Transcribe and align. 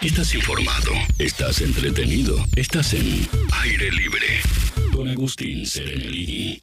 Estás 0.00 0.32
informado, 0.32 0.92
estás 1.18 1.60
entretenido, 1.60 2.36
estás 2.54 2.94
en 2.94 3.26
aire 3.64 3.90
libre 3.90 4.26
con 4.94 5.08
Agustín 5.08 5.66
Serenelli. 5.66 6.62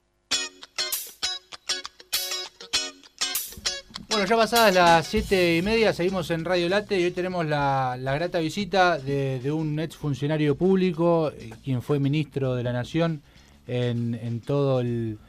Bueno, 4.07 4.25
ya 4.25 4.37
pasadas 4.37 4.73
las 4.73 5.07
siete 5.07 5.57
y 5.57 5.61
media, 5.61 5.91
seguimos 5.91 6.31
en 6.31 6.45
Radio 6.45 6.69
Late 6.69 6.97
y 6.97 7.03
hoy 7.03 7.11
tenemos 7.11 7.45
la, 7.45 7.99
grata 8.01 8.39
visita 8.39 8.97
de, 8.99 9.51
un 9.51 9.81
ex 9.81 9.97
funcionario 9.97 10.55
público, 10.55 11.29
eh, 11.37 11.49
quien 11.61 11.81
fue 11.81 11.99
ministro 11.99 12.55
de 12.55 12.63
la 12.63 12.71
Nación 12.71 13.21
en, 13.67 14.39
todo 14.45 14.79
el, 14.79 15.19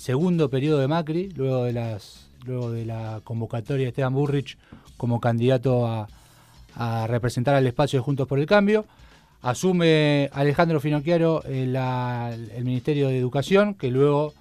segundo 0.00 0.50
periodo 0.50 0.80
de 0.80 0.88
Macri, 0.88 1.28
luego 1.36 1.62
de, 1.62 2.00
luego 2.44 2.72
de 2.72 2.86
la 2.86 3.20
convocatoria 3.22 3.84
de 3.84 3.90
Esteban 3.90 4.14
Burrich 4.14 4.58
como 4.96 5.20
candidato 5.20 5.86
a, 5.86 6.08
representar 7.06 7.54
al 7.54 7.66
espacio 7.66 7.98
de 7.98 8.04
Juntos 8.04 8.26
por 8.26 8.38
el 8.38 8.46
Cambio. 8.46 8.84
Asume 9.42 10.28
Alejandro 10.32 10.80
Finocchiaro 10.80 11.42
el, 11.44 11.74
el 11.76 12.64
Ministerio 12.64 13.08
de 13.08 13.18
Educación, 13.18 13.74
que 13.74 13.90
luego 13.90 14.34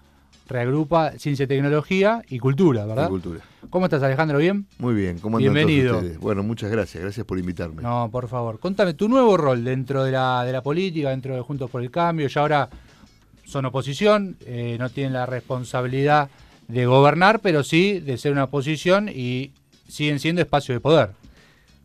reagrupa 0.49 1.11
Ciencia, 1.11 1.47
Tecnología 1.47 2.23
y 2.27 2.39
Cultura, 2.39 2.85
¿verdad? 2.85 3.05
Y 3.05 3.09
cultura. 3.09 3.39
¿Cómo 3.69 3.85
estás, 3.85 4.01
Alejandro? 4.03 4.39
¿Bien? 4.39 4.65
Muy 4.79 4.95
bien, 4.95 5.19
¿cómo 5.19 5.37
andan 5.37 5.53
Bienvenido. 5.53 5.91
Todos 5.91 6.03
ustedes? 6.03 6.19
Bueno, 6.19 6.43
muchas 6.43 6.71
gracias, 6.71 7.03
gracias 7.03 7.25
por 7.25 7.37
invitarme. 7.37 7.81
No, 7.81 8.09
por 8.11 8.27
favor, 8.27 8.59
contame 8.59 8.93
tu 8.93 9.07
nuevo 9.07 9.37
rol 9.37 9.63
dentro 9.63 10.03
de 10.03 10.11
la, 10.11 10.43
de 10.43 10.51
la 10.51 10.61
política, 10.61 11.11
dentro 11.11 11.35
de 11.35 11.41
Juntos 11.41 11.69
por 11.69 11.81
el 11.81 11.91
Cambio, 11.91 12.27
ya 12.27 12.41
ahora 12.41 12.69
son 13.45 13.65
oposición, 13.65 14.37
eh, 14.45 14.75
no 14.79 14.89
tienen 14.89 15.13
la 15.13 15.25
responsabilidad 15.25 16.29
de 16.67 16.85
gobernar, 16.85 17.39
pero 17.39 17.63
sí 17.63 17.99
de 17.99 18.17
ser 18.17 18.31
una 18.31 18.45
oposición 18.45 19.09
y 19.09 19.51
siguen 19.87 20.19
siendo 20.19 20.41
espacio 20.41 20.73
de 20.73 20.79
poder. 20.79 21.11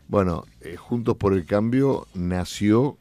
Bueno, 0.08 0.44
eh, 0.60 0.76
Juntos 0.76 1.16
por 1.16 1.32
el 1.32 1.46
Cambio 1.46 2.06
nació 2.14 2.98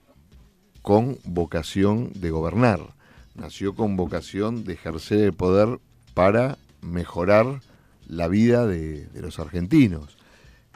con 0.81 1.17
vocación 1.25 2.11
de 2.13 2.29
gobernar 2.29 2.93
nació 3.35 3.73
con 3.73 3.95
vocación 3.95 4.63
de 4.63 4.73
ejercer 4.73 5.19
el 5.19 5.33
poder 5.33 5.79
para 6.13 6.57
mejorar 6.81 7.61
la 8.07 8.27
vida 8.27 8.67
de, 8.67 9.07
los 9.15 9.39
argentinos. 9.39 10.17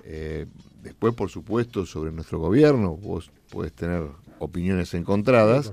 Eh, 0.03 0.45
después, 0.81 1.13
por 1.13 1.29
supuesto, 1.29 1.85
sobre 1.85 2.11
nuestro 2.11 2.39
gobierno, 2.39 2.95
vos 2.95 3.29
puedes 3.49 3.73
tener 3.73 4.03
opiniones 4.39 4.93
encontradas. 4.93 5.71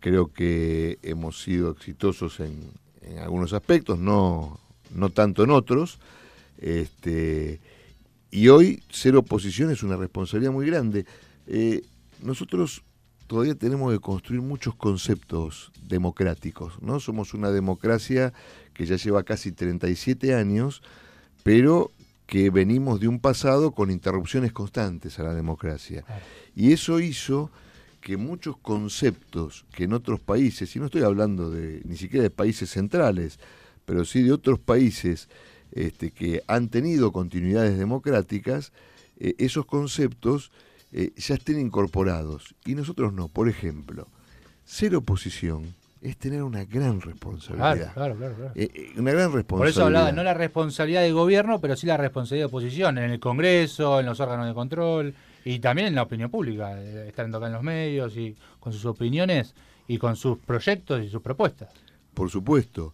Creo 0.00 0.32
que 0.32 0.98
hemos 1.02 1.42
sido 1.42 1.70
exitosos 1.70 2.40
en, 2.40 2.70
algunos 3.20 3.52
aspectos, 3.52 3.98
no, 3.98 4.60
no 4.94 5.10
tanto 5.10 5.42
en 5.44 5.50
otros. 5.50 5.98
Este, 6.58 7.60
y 8.32 8.48
hoy 8.48 8.82
ser 8.90 9.14
oposición 9.14 9.70
es 9.70 9.82
una 9.82 9.96
responsabilidad 9.96 10.52
muy 10.52 10.66
grande. 10.66 11.04
Eh, 11.46 11.82
nosotros 12.22 12.82
todavía 13.26 13.54
tenemos 13.54 13.92
que 13.92 14.00
construir 14.00 14.40
muchos 14.40 14.74
conceptos 14.74 15.70
democráticos, 15.86 16.80
¿no? 16.80 16.98
Somos 16.98 17.34
una 17.34 17.50
democracia 17.50 18.32
que 18.72 18.86
ya 18.86 18.96
lleva 18.96 19.22
casi 19.22 19.52
37 19.52 20.34
años, 20.34 20.82
pero 21.42 21.90
que 22.26 22.48
venimos 22.48 23.00
de 23.00 23.08
un 23.08 23.20
pasado 23.20 23.72
con 23.72 23.90
interrupciones 23.90 24.52
constantes 24.52 25.18
a 25.18 25.24
la 25.24 25.34
democracia. 25.34 26.02
Y 26.56 26.72
eso 26.72 27.00
hizo 27.00 27.50
que 28.00 28.16
muchos 28.16 28.56
conceptos 28.56 29.66
que 29.74 29.84
en 29.84 29.92
otros 29.92 30.20
países, 30.20 30.74
y 30.74 30.78
no 30.78 30.86
estoy 30.86 31.02
hablando 31.02 31.50
de 31.50 31.82
ni 31.84 31.98
siquiera 31.98 32.22
de 32.22 32.30
países 32.30 32.70
centrales, 32.70 33.38
pero 33.84 34.06
sí 34.06 34.22
de 34.22 34.32
otros 34.32 34.58
países 34.58 35.28
este, 35.72 36.10
que 36.10 36.42
han 36.46 36.68
tenido 36.68 37.12
continuidades 37.12 37.78
democráticas, 37.78 38.72
eh, 39.18 39.34
esos 39.38 39.66
conceptos 39.66 40.50
eh, 40.94 41.12
ya 41.16 41.36
estén 41.36 41.58
incorporados 41.58 42.54
y 42.66 42.74
nosotros 42.74 43.14
no. 43.14 43.28
Por 43.28 43.48
ejemplo, 43.48 44.08
ser 44.64 44.94
oposición 44.94 45.74
es 46.02 46.18
tener 46.18 46.42
una 46.42 46.64
gran 46.64 47.00
responsabilidad. 47.00 47.94
Claro, 47.94 48.16
claro, 48.16 48.34
claro. 48.34 48.52
Eh, 48.54 48.68
eh, 48.74 48.92
una 48.98 49.12
gran 49.12 49.32
responsabilidad. 49.32 49.58
Por 49.58 49.68
eso 49.68 49.84
hablaba, 49.84 50.12
no 50.12 50.22
la 50.22 50.34
responsabilidad 50.34 51.00
de 51.00 51.12
gobierno, 51.12 51.60
pero 51.60 51.76
sí 51.76 51.86
la 51.86 51.96
responsabilidad 51.96 52.48
de 52.48 52.48
oposición, 52.48 52.98
en 52.98 53.10
el 53.10 53.20
Congreso, 53.20 54.00
en 54.00 54.06
los 54.06 54.20
órganos 54.20 54.46
de 54.46 54.52
control 54.52 55.14
y 55.46 55.60
también 55.60 55.88
en 55.88 55.94
la 55.94 56.02
opinión 56.02 56.30
pública, 56.30 56.78
estando 56.82 57.38
acá 57.38 57.46
en 57.46 57.52
los 57.54 57.62
medios 57.62 58.16
y 58.18 58.36
con 58.60 58.74
sus 58.74 58.84
opiniones 58.84 59.54
y 59.88 59.96
con 59.96 60.14
sus 60.16 60.38
proyectos 60.38 61.02
y 61.02 61.08
sus 61.08 61.22
propuestas. 61.22 61.70
Por 62.12 62.28
supuesto. 62.28 62.92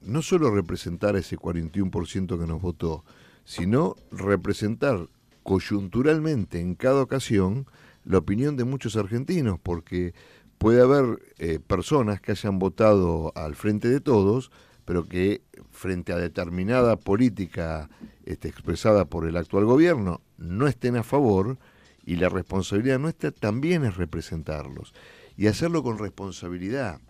No 0.00 0.22
solo 0.22 0.50
representar 0.50 1.16
a 1.16 1.20
ese 1.20 1.36
41% 1.36 2.38
que 2.38 2.46
nos 2.46 2.60
votó, 2.60 3.04
sino 3.44 3.96
representar 4.10 5.08
coyunturalmente 5.42 6.60
en 6.60 6.74
cada 6.74 7.02
ocasión 7.02 7.66
la 8.04 8.18
opinión 8.18 8.56
de 8.56 8.64
muchos 8.64 8.96
argentinos, 8.96 9.58
porque 9.62 10.14
puede 10.58 10.82
haber 10.82 11.20
eh, 11.38 11.58
personas 11.64 12.20
que 12.20 12.32
hayan 12.32 12.58
votado 12.58 13.32
al 13.34 13.54
frente 13.54 13.88
de 13.88 14.00
todos, 14.00 14.50
pero 14.84 15.08
que 15.08 15.42
frente 15.70 16.12
a 16.12 16.16
determinada 16.16 16.96
política 16.96 17.90
este, 18.24 18.48
expresada 18.48 19.04
por 19.04 19.26
el 19.26 19.36
actual 19.36 19.64
gobierno 19.64 20.20
no 20.38 20.66
estén 20.66 20.96
a 20.96 21.02
favor 21.02 21.58
y 22.04 22.16
la 22.16 22.28
responsabilidad 22.28 22.98
nuestra 22.98 23.32
también 23.32 23.84
es 23.84 23.96
representarlos 23.96 24.94
y 25.36 25.48
hacerlo 25.48 25.82
con 25.82 25.98
responsabilidad. 25.98 27.00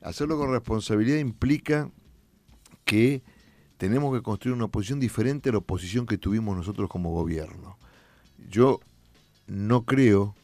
Hacerlo 0.00 0.38
con 0.38 0.52
responsabilidad 0.52 1.18
implica 1.18 1.90
que 2.88 3.22
tenemos 3.76 4.16
que 4.16 4.22
construir 4.22 4.56
una 4.56 4.64
oposición 4.64 4.98
diferente 4.98 5.50
a 5.50 5.52
la 5.52 5.58
oposición 5.58 6.06
que 6.06 6.16
tuvimos 6.16 6.56
nosotros 6.56 6.88
como 6.88 7.10
gobierno. 7.10 7.76
Yo 8.48 8.80
no 9.46 9.84
creo 9.84 10.34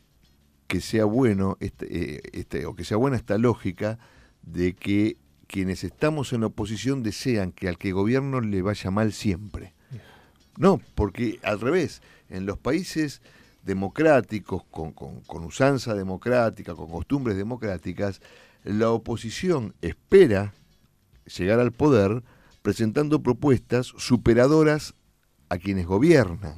que 0.66 0.82
sea 0.82 1.06
bueno 1.06 1.56
este, 1.60 1.86
eh, 2.16 2.20
este, 2.34 2.66
o 2.66 2.74
que 2.74 2.84
sea 2.84 2.98
buena 2.98 3.16
esta 3.16 3.38
lógica 3.38 3.98
de 4.42 4.74
que 4.74 5.16
quienes 5.46 5.84
estamos 5.84 6.34
en 6.34 6.42
la 6.42 6.48
oposición 6.48 7.02
desean 7.02 7.50
que 7.50 7.66
al 7.66 7.78
que 7.78 7.92
gobierno 7.92 8.42
le 8.42 8.60
vaya 8.60 8.90
mal 8.90 9.14
siempre. 9.14 9.72
No, 10.58 10.82
porque 10.94 11.40
al 11.42 11.62
revés, 11.62 12.02
en 12.28 12.44
los 12.44 12.58
países 12.58 13.22
democráticos, 13.62 14.64
con, 14.70 14.92
con 14.92 15.44
usanza 15.44 15.94
democrática, 15.94 16.74
con 16.74 16.90
costumbres 16.90 17.38
democráticas, 17.38 18.20
la 18.64 18.90
oposición 18.90 19.74
espera 19.80 20.52
llegar 21.24 21.58
al 21.58 21.72
poder 21.72 22.22
presentando 22.64 23.22
propuestas 23.22 23.92
superadoras 23.98 24.94
a 25.50 25.58
quienes 25.58 25.84
gobiernan, 25.84 26.54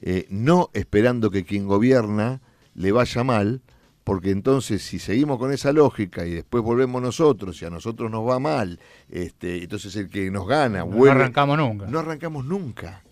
eh, 0.00 0.26
no 0.30 0.70
esperando 0.72 1.30
que 1.30 1.44
quien 1.44 1.66
gobierna 1.66 2.40
le 2.72 2.90
vaya 2.90 3.22
mal, 3.22 3.60
porque 4.02 4.30
entonces 4.30 4.80
si 4.80 4.98
seguimos 4.98 5.38
con 5.38 5.52
esa 5.52 5.74
lógica 5.74 6.24
y 6.24 6.30
después 6.30 6.64
volvemos 6.64 7.02
nosotros 7.02 7.60
y 7.60 7.66
a 7.66 7.70
nosotros 7.70 8.10
nos 8.10 8.26
va 8.26 8.38
mal, 8.38 8.80
este, 9.10 9.62
entonces 9.62 9.94
el 9.96 10.08
que 10.08 10.30
nos 10.30 10.48
gana 10.48 10.86
no 10.86 11.04
arrancamos 11.04 11.58
nunca. 11.58 11.86
No 11.86 11.98
arrancamos 11.98 12.46
nunca. 12.46 13.04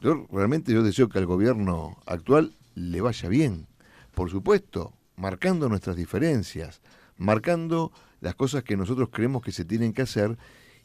Yo, 0.00 0.26
realmente 0.32 0.72
yo 0.72 0.82
deseo 0.82 1.10
que 1.10 1.18
al 1.18 1.26
gobierno 1.26 1.98
actual 2.06 2.54
le 2.74 3.02
vaya 3.02 3.28
bien, 3.28 3.66
por 4.14 4.30
supuesto, 4.30 4.94
marcando 5.14 5.68
nuestras 5.68 5.96
diferencias, 5.96 6.80
marcando 7.18 7.92
las 8.22 8.34
cosas 8.34 8.64
que 8.64 8.78
nosotros 8.78 9.10
creemos 9.12 9.42
que 9.42 9.52
se 9.52 9.66
tienen 9.66 9.92
que 9.92 10.00
hacer 10.00 10.38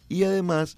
y 0.10 0.24
además 0.24 0.78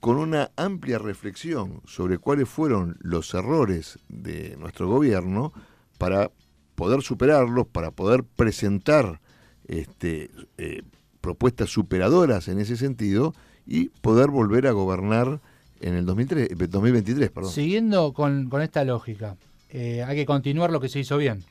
con 0.00 0.16
una 0.16 0.50
amplia 0.56 0.98
reflexión 0.98 1.80
sobre 1.86 2.18
cuáles 2.18 2.48
fueron 2.48 2.96
los 3.00 3.32
errores 3.34 3.98
de 4.08 4.56
nuestro 4.58 4.88
gobierno 4.88 5.52
para 5.98 6.30
poder 6.74 7.02
superarlos, 7.02 7.66
para 7.68 7.92
poder 7.92 8.24
presentar 8.24 9.20
este, 9.68 10.30
eh, 10.58 10.82
propuestas 11.20 11.70
superadoras 11.70 12.48
en 12.48 12.58
ese 12.58 12.76
sentido 12.76 13.34
y 13.66 13.90
poder 14.00 14.30
volver 14.30 14.66
a 14.66 14.72
gobernar 14.72 15.40
en 15.80 15.94
el 15.94 16.06
2023. 16.06 17.30
Perdón. 17.30 17.52
Siguiendo 17.52 18.12
con, 18.12 18.50
esta 18.60 18.84
lógica, 18.84 19.36
eh, 19.70 20.02
hay 20.02 20.16
que 20.16 20.26
continuar 20.26 20.70
lo 20.70 20.80
que 20.80 20.88
se 20.88 20.98
hizo 21.00 21.16
bien. 21.16 21.44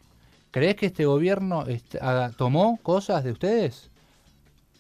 ¿Crees 0.51 0.75
que 0.75 0.87
este 0.87 1.05
gobierno 1.05 1.63
tomó 2.35 2.77
cosas 2.83 3.23
de 3.23 3.31
ustedes? 3.31 3.90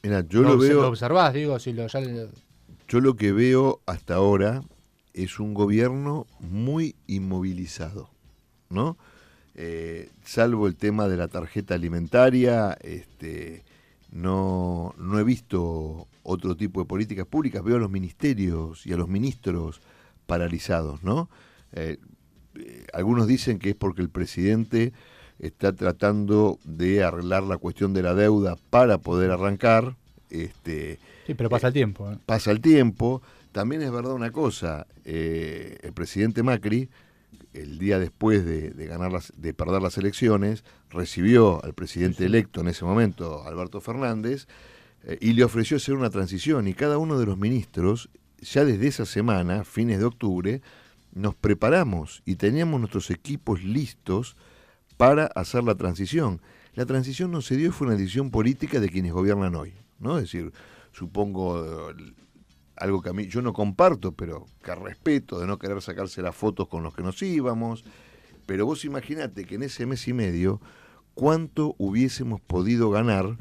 Mira, 0.03 0.25
yo 0.27 0.41
lo, 0.41 0.57
veo. 0.57 0.81
Lo 0.81 0.87
observás, 0.87 1.33
digo, 1.33 1.59
si 1.59 1.73
lo, 1.73 1.87
ya 1.87 1.99
Yo 2.87 3.01
lo 3.01 3.15
que 3.15 3.31
veo 3.31 3.81
hasta 3.85 4.15
ahora 4.15 4.63
es 5.13 5.39
un 5.39 5.53
gobierno 5.53 6.25
muy 6.39 6.95
inmovilizado, 7.07 8.09
¿no? 8.69 8.97
Eh, 9.55 10.09
salvo 10.23 10.67
el 10.67 10.75
tema 10.75 11.07
de 11.07 11.17
la 11.17 11.27
tarjeta 11.27 11.75
alimentaria, 11.75 12.77
este, 12.81 13.63
no, 14.11 14.95
no 14.97 15.19
he 15.19 15.23
visto 15.23 16.07
otro 16.23 16.55
tipo 16.55 16.79
de 16.79 16.85
políticas 16.85 17.27
públicas. 17.27 17.63
Veo 17.63 17.75
a 17.75 17.79
los 17.79 17.91
ministerios 17.91 18.85
y 18.85 18.93
a 18.93 18.97
los 18.97 19.07
ministros 19.07 19.81
paralizados, 20.25 21.03
¿no? 21.03 21.29
Eh, 21.73 21.97
eh, 22.55 22.85
algunos 22.93 23.27
dicen 23.27 23.59
que 23.59 23.71
es 23.71 23.75
porque 23.75 24.01
el 24.01 24.09
presidente 24.09 24.93
está 25.41 25.73
tratando 25.73 26.57
de 26.63 27.03
arreglar 27.03 27.43
la 27.43 27.57
cuestión 27.57 27.93
de 27.93 28.03
la 28.03 28.13
deuda 28.13 28.55
para 28.69 28.99
poder 28.99 29.31
arrancar. 29.31 29.95
Este, 30.29 30.99
sí, 31.27 31.33
pero 31.33 31.49
pasa 31.49 31.67
el 31.67 31.73
tiempo. 31.73 32.09
¿eh? 32.09 32.17
Pasa 32.25 32.51
el 32.51 32.61
tiempo. 32.61 33.21
También 33.51 33.81
es 33.81 33.91
verdad 33.91 34.13
una 34.13 34.31
cosa, 34.31 34.87
eh, 35.03 35.77
el 35.81 35.91
presidente 35.91 36.41
Macri 36.41 36.89
el 37.53 37.77
día 37.79 37.99
después 37.99 38.45
de, 38.45 38.71
ganar 38.87 39.11
las, 39.11 39.33
de 39.35 39.53
perder 39.53 39.81
las 39.81 39.97
elecciones, 39.97 40.63
recibió 40.89 41.63
al 41.63 41.73
presidente 41.73 42.25
electo 42.25 42.61
en 42.61 42.67
ese 42.67 42.85
momento, 42.85 43.43
Alberto 43.45 43.81
Fernández, 43.81 44.47
eh, 45.03 45.17
y 45.19 45.33
le 45.33 45.43
ofreció 45.43 45.77
hacer 45.77 45.95
una 45.95 46.09
transición. 46.09 46.67
Y 46.67 46.73
cada 46.73 46.97
uno 46.97 47.19
de 47.19 47.25
los 47.25 47.37
ministros, 47.37 48.09
ya 48.39 48.65
desde 48.65 48.87
esa 48.87 49.05
semana, 49.05 49.63
fines 49.63 49.99
de 49.99 50.05
octubre, 50.05 50.61
nos 51.13 51.35
preparamos 51.35 52.21
y 52.25 52.35
teníamos 52.35 52.79
nuestros 52.79 53.09
equipos 53.11 53.63
listos 53.63 54.37
para 55.01 55.25
hacer 55.33 55.63
la 55.63 55.73
transición. 55.73 56.41
La 56.75 56.85
transición 56.85 57.31
no 57.31 57.41
se 57.41 57.57
dio, 57.57 57.71
fue 57.71 57.87
una 57.87 57.97
decisión 57.97 58.29
política 58.29 58.79
de 58.79 58.87
quienes 58.87 59.13
gobiernan 59.13 59.55
hoy. 59.55 59.73
¿no? 59.97 60.19
Es 60.19 60.25
decir, 60.25 60.53
supongo 60.91 61.91
algo 62.75 63.01
que 63.01 63.09
a 63.09 63.13
mí 63.13 63.25
yo 63.25 63.41
no 63.41 63.51
comparto, 63.51 64.11
pero 64.11 64.45
que 64.63 64.75
respeto, 64.75 65.39
de 65.39 65.47
no 65.47 65.57
querer 65.57 65.81
sacarse 65.81 66.21
las 66.21 66.35
fotos 66.35 66.67
con 66.67 66.83
los 66.83 66.93
que 66.93 67.01
nos 67.01 67.19
íbamos. 67.23 67.83
Pero 68.45 68.67
vos 68.67 68.85
imaginate 68.85 69.45
que 69.45 69.55
en 69.55 69.63
ese 69.63 69.87
mes 69.87 70.07
y 70.07 70.13
medio, 70.13 70.61
cuánto 71.15 71.73
hubiésemos 71.79 72.39
podido 72.39 72.91
ganar 72.91 73.37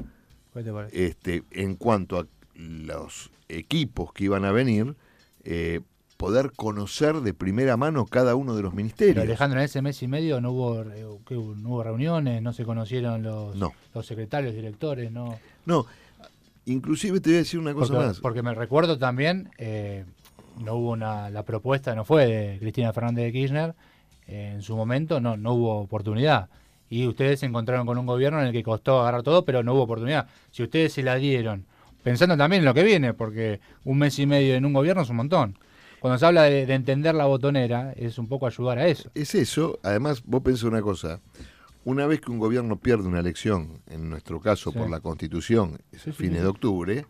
este, 0.91 1.43
en 1.51 1.75
cuanto 1.75 2.17
a 2.17 2.25
los 2.55 3.29
equipos 3.49 4.13
que 4.13 4.23
iban 4.23 4.45
a 4.45 4.51
venir, 4.51 4.95
eh, 5.43 5.81
poder 6.21 6.51
conocer 6.51 7.15
de 7.21 7.33
primera 7.33 7.77
mano 7.77 8.05
cada 8.05 8.35
uno 8.35 8.55
de 8.55 8.61
los 8.61 8.75
ministerios. 8.75 9.15
Pero 9.15 9.23
Alejandro, 9.23 9.59
en 9.59 9.65
ese 9.65 9.81
mes 9.81 10.03
y 10.03 10.07
medio 10.07 10.39
no 10.39 10.51
hubo, 10.51 10.81
eh, 10.83 11.03
no 11.31 11.69
hubo 11.69 11.83
reuniones, 11.83 12.43
no 12.43 12.53
se 12.53 12.63
conocieron 12.63 13.23
los, 13.23 13.57
los 13.57 14.05
secretarios, 14.05 14.53
directores, 14.53 15.11
no. 15.11 15.39
No, 15.65 15.87
Inclusive 16.65 17.19
te 17.21 17.29
voy 17.31 17.37
a 17.37 17.39
decir 17.39 17.59
una 17.59 17.73
cosa 17.73 17.95
más. 17.95 18.19
Porque 18.19 18.43
me 18.43 18.53
recuerdo 18.53 18.99
también, 18.99 19.49
eh, 19.57 20.05
no 20.63 20.75
hubo 20.75 20.91
una, 20.91 21.31
la 21.31 21.41
propuesta 21.41 21.95
no 21.95 22.05
fue 22.05 22.27
de 22.27 22.59
Cristina 22.59 22.93
Fernández 22.93 23.25
de 23.25 23.31
Kirchner, 23.31 23.75
eh, 24.27 24.51
en 24.53 24.61
su 24.61 24.75
momento 24.77 25.19
no, 25.19 25.37
no 25.37 25.53
hubo 25.53 25.79
oportunidad. 25.79 26.49
Y 26.87 27.07
ustedes 27.07 27.39
se 27.39 27.47
encontraron 27.47 27.87
con 27.87 27.97
un 27.97 28.05
gobierno 28.05 28.39
en 28.41 28.45
el 28.45 28.53
que 28.53 28.61
costó 28.61 29.01
agarrar 29.01 29.23
todo, 29.23 29.43
pero 29.43 29.63
no 29.63 29.73
hubo 29.73 29.83
oportunidad. 29.83 30.27
Si 30.51 30.61
ustedes 30.61 30.93
se 30.93 31.01
la 31.01 31.15
dieron, 31.15 31.65
pensando 32.03 32.37
también 32.37 32.61
en 32.61 32.65
lo 32.65 32.75
que 32.75 32.83
viene, 32.83 33.15
porque 33.15 33.59
un 33.85 33.97
mes 33.97 34.19
y 34.19 34.27
medio 34.27 34.53
en 34.53 34.65
un 34.65 34.73
gobierno 34.73 35.01
es 35.01 35.09
un 35.09 35.15
montón. 35.15 35.57
Cuando 36.01 36.17
se 36.17 36.25
habla 36.25 36.43
de, 36.43 36.65
de 36.65 36.73
entender 36.73 37.15
la 37.15 37.25
botonera, 37.25 37.93
es 37.93 38.17
un 38.17 38.27
poco 38.27 38.47
ayudar 38.47 38.79
a 38.79 38.87
eso. 38.87 39.09
Es 39.13 39.35
eso, 39.35 39.79
además 39.83 40.23
vos 40.25 40.41
pensás 40.41 40.63
una 40.63 40.81
cosa, 40.81 41.21
una 41.85 42.05
vez 42.05 42.21
que 42.21 42.31
un 42.31 42.39
gobierno 42.39 42.77
pierde 42.77 43.07
una 43.07 43.19
elección, 43.19 43.81
en 43.87 44.09
nuestro 44.09 44.39
caso 44.39 44.71
por 44.71 44.89
la 44.89 44.99
constitución, 44.99 45.79
es 45.91 46.05
el 46.05 46.13
fines 46.13 46.41
de 46.41 46.47
octubre, 46.47 47.05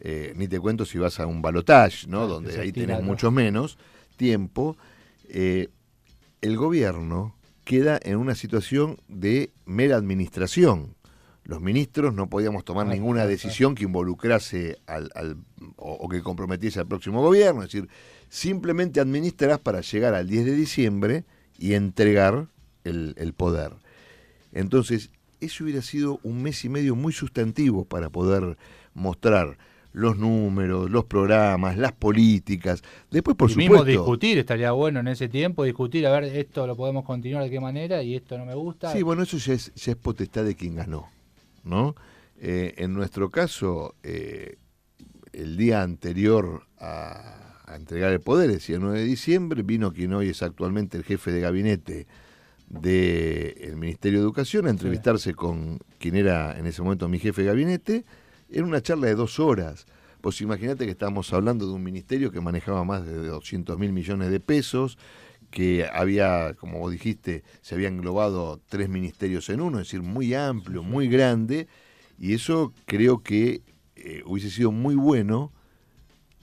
eh, 0.00 0.32
ni 0.36 0.48
te 0.48 0.60
cuento 0.60 0.84
si 0.84 0.98
vas 0.98 1.18
a 1.20 1.26
un 1.26 1.42
balotage, 1.42 2.06
¿no? 2.08 2.26
donde 2.26 2.60
ahí 2.60 2.72
tenés 2.72 3.02
mucho 3.02 3.30
menos 3.30 3.78
tiempo, 4.16 4.76
eh, 5.28 5.68
el 6.40 6.56
gobierno 6.56 7.36
queda 7.64 7.98
en 8.02 8.16
una 8.16 8.34
situación 8.34 8.98
de 9.08 9.52
mera 9.64 9.96
administración. 9.96 10.96
Los 11.44 11.60
ministros 11.60 12.14
no 12.14 12.28
podíamos 12.28 12.64
tomar 12.64 12.86
ninguna 12.86 13.26
decisión 13.26 13.74
que 13.74 13.84
involucrase 13.84 14.78
al, 14.86 15.36
o, 15.82 16.08
que 16.08 16.22
comprometiese 16.22 16.80
al 16.80 16.86
próximo 16.86 17.20
gobierno, 17.20 17.62
es 17.62 17.72
decir, 17.72 17.88
simplemente 18.28 19.00
administrás 19.00 19.58
para 19.58 19.80
llegar 19.80 20.14
al 20.14 20.28
10 20.28 20.44
de 20.46 20.54
diciembre 20.54 21.24
y 21.58 21.74
entregar 21.74 22.46
el 22.84 23.34
poder. 23.36 23.72
Entonces, 24.52 25.10
eso 25.40 25.64
hubiera 25.64 25.82
sido 25.82 26.20
un 26.22 26.42
mes 26.42 26.64
y 26.64 26.68
medio 26.68 26.94
muy 26.94 27.12
sustantivo 27.12 27.84
para 27.84 28.10
poder 28.10 28.56
mostrar 28.94 29.56
los 29.92 30.16
números, 30.16 30.90
los 30.90 31.04
programas, 31.04 31.76
las 31.76 31.92
políticas. 31.92 32.82
Después, 33.10 33.36
por 33.36 33.50
y 33.50 33.54
supuesto. 33.54 33.72
Mismo 33.72 33.84
discutir, 33.84 34.38
estaría 34.38 34.72
bueno 34.72 35.00
en 35.00 35.08
ese 35.08 35.28
tiempo, 35.28 35.64
discutir, 35.64 36.06
a 36.06 36.12
ver, 36.12 36.24
esto 36.24 36.66
lo 36.66 36.76
podemos 36.76 37.04
continuar 37.04 37.44
de 37.44 37.50
qué 37.50 37.60
manera 37.60 38.02
y 38.02 38.14
esto 38.14 38.38
no 38.38 38.46
me 38.46 38.54
gusta. 38.54 38.92
Sí, 38.92 39.02
bueno, 39.02 39.22
eso 39.22 39.36
ya 39.36 39.54
es, 39.54 39.72
ya 39.74 39.92
es 39.92 39.98
potestad 39.98 40.44
de 40.44 40.54
quien 40.54 40.76
ganó, 40.76 41.08
¿no? 41.64 41.94
Eh, 42.40 42.74
en 42.78 42.94
nuestro 42.94 43.30
caso, 43.30 43.94
eh, 44.02 44.56
el 45.32 45.56
día 45.56 45.82
anterior 45.82 46.66
a, 46.78 47.42
a 47.66 47.76
entregar 47.76 48.12
el 48.12 48.20
poder, 48.20 48.50
el 48.50 48.80
9 48.80 49.00
de 49.00 49.04
diciembre, 49.04 49.62
vino 49.62 49.92
quien 49.92 50.12
hoy 50.12 50.28
es 50.28 50.42
actualmente 50.42 50.96
el 50.96 51.04
jefe 51.04 51.32
de 51.32 51.40
gabinete 51.40 52.06
del 52.68 53.76
Ministerio 53.76 54.20
de 54.20 54.24
Educación 54.24 54.66
a 54.66 54.70
entrevistarse 54.70 55.34
con 55.34 55.78
quien 55.98 56.16
era 56.16 56.58
en 56.58 56.66
ese 56.66 56.82
momento 56.82 57.08
mi 57.08 57.18
jefe 57.18 57.42
de 57.42 57.48
gabinete. 57.48 58.04
Era 58.50 58.64
una 58.64 58.82
charla 58.82 59.06
de 59.08 59.14
dos 59.14 59.38
horas. 59.40 59.86
Pues 60.20 60.40
imagínate 60.40 60.84
que 60.84 60.92
estábamos 60.92 61.32
hablando 61.32 61.66
de 61.66 61.72
un 61.72 61.82
ministerio 61.82 62.30
que 62.30 62.40
manejaba 62.40 62.84
más 62.84 63.04
de 63.04 63.26
200 63.26 63.78
mil 63.78 63.92
millones 63.92 64.30
de 64.30 64.40
pesos, 64.40 64.96
que 65.50 65.86
había, 65.92 66.54
como 66.54 66.78
vos 66.78 66.92
dijiste, 66.92 67.42
se 67.60 67.74
había 67.74 67.88
englobado 67.88 68.60
tres 68.68 68.88
ministerios 68.88 69.50
en 69.50 69.60
uno, 69.60 69.80
es 69.80 69.88
decir, 69.88 70.02
muy 70.02 70.32
amplio, 70.34 70.82
muy 70.82 71.08
grande, 71.08 71.66
y 72.18 72.34
eso 72.34 72.72
creo 72.86 73.22
que 73.22 73.62
eh, 73.96 74.22
hubiese 74.26 74.50
sido 74.50 74.72
muy 74.72 74.94
bueno 74.94 75.50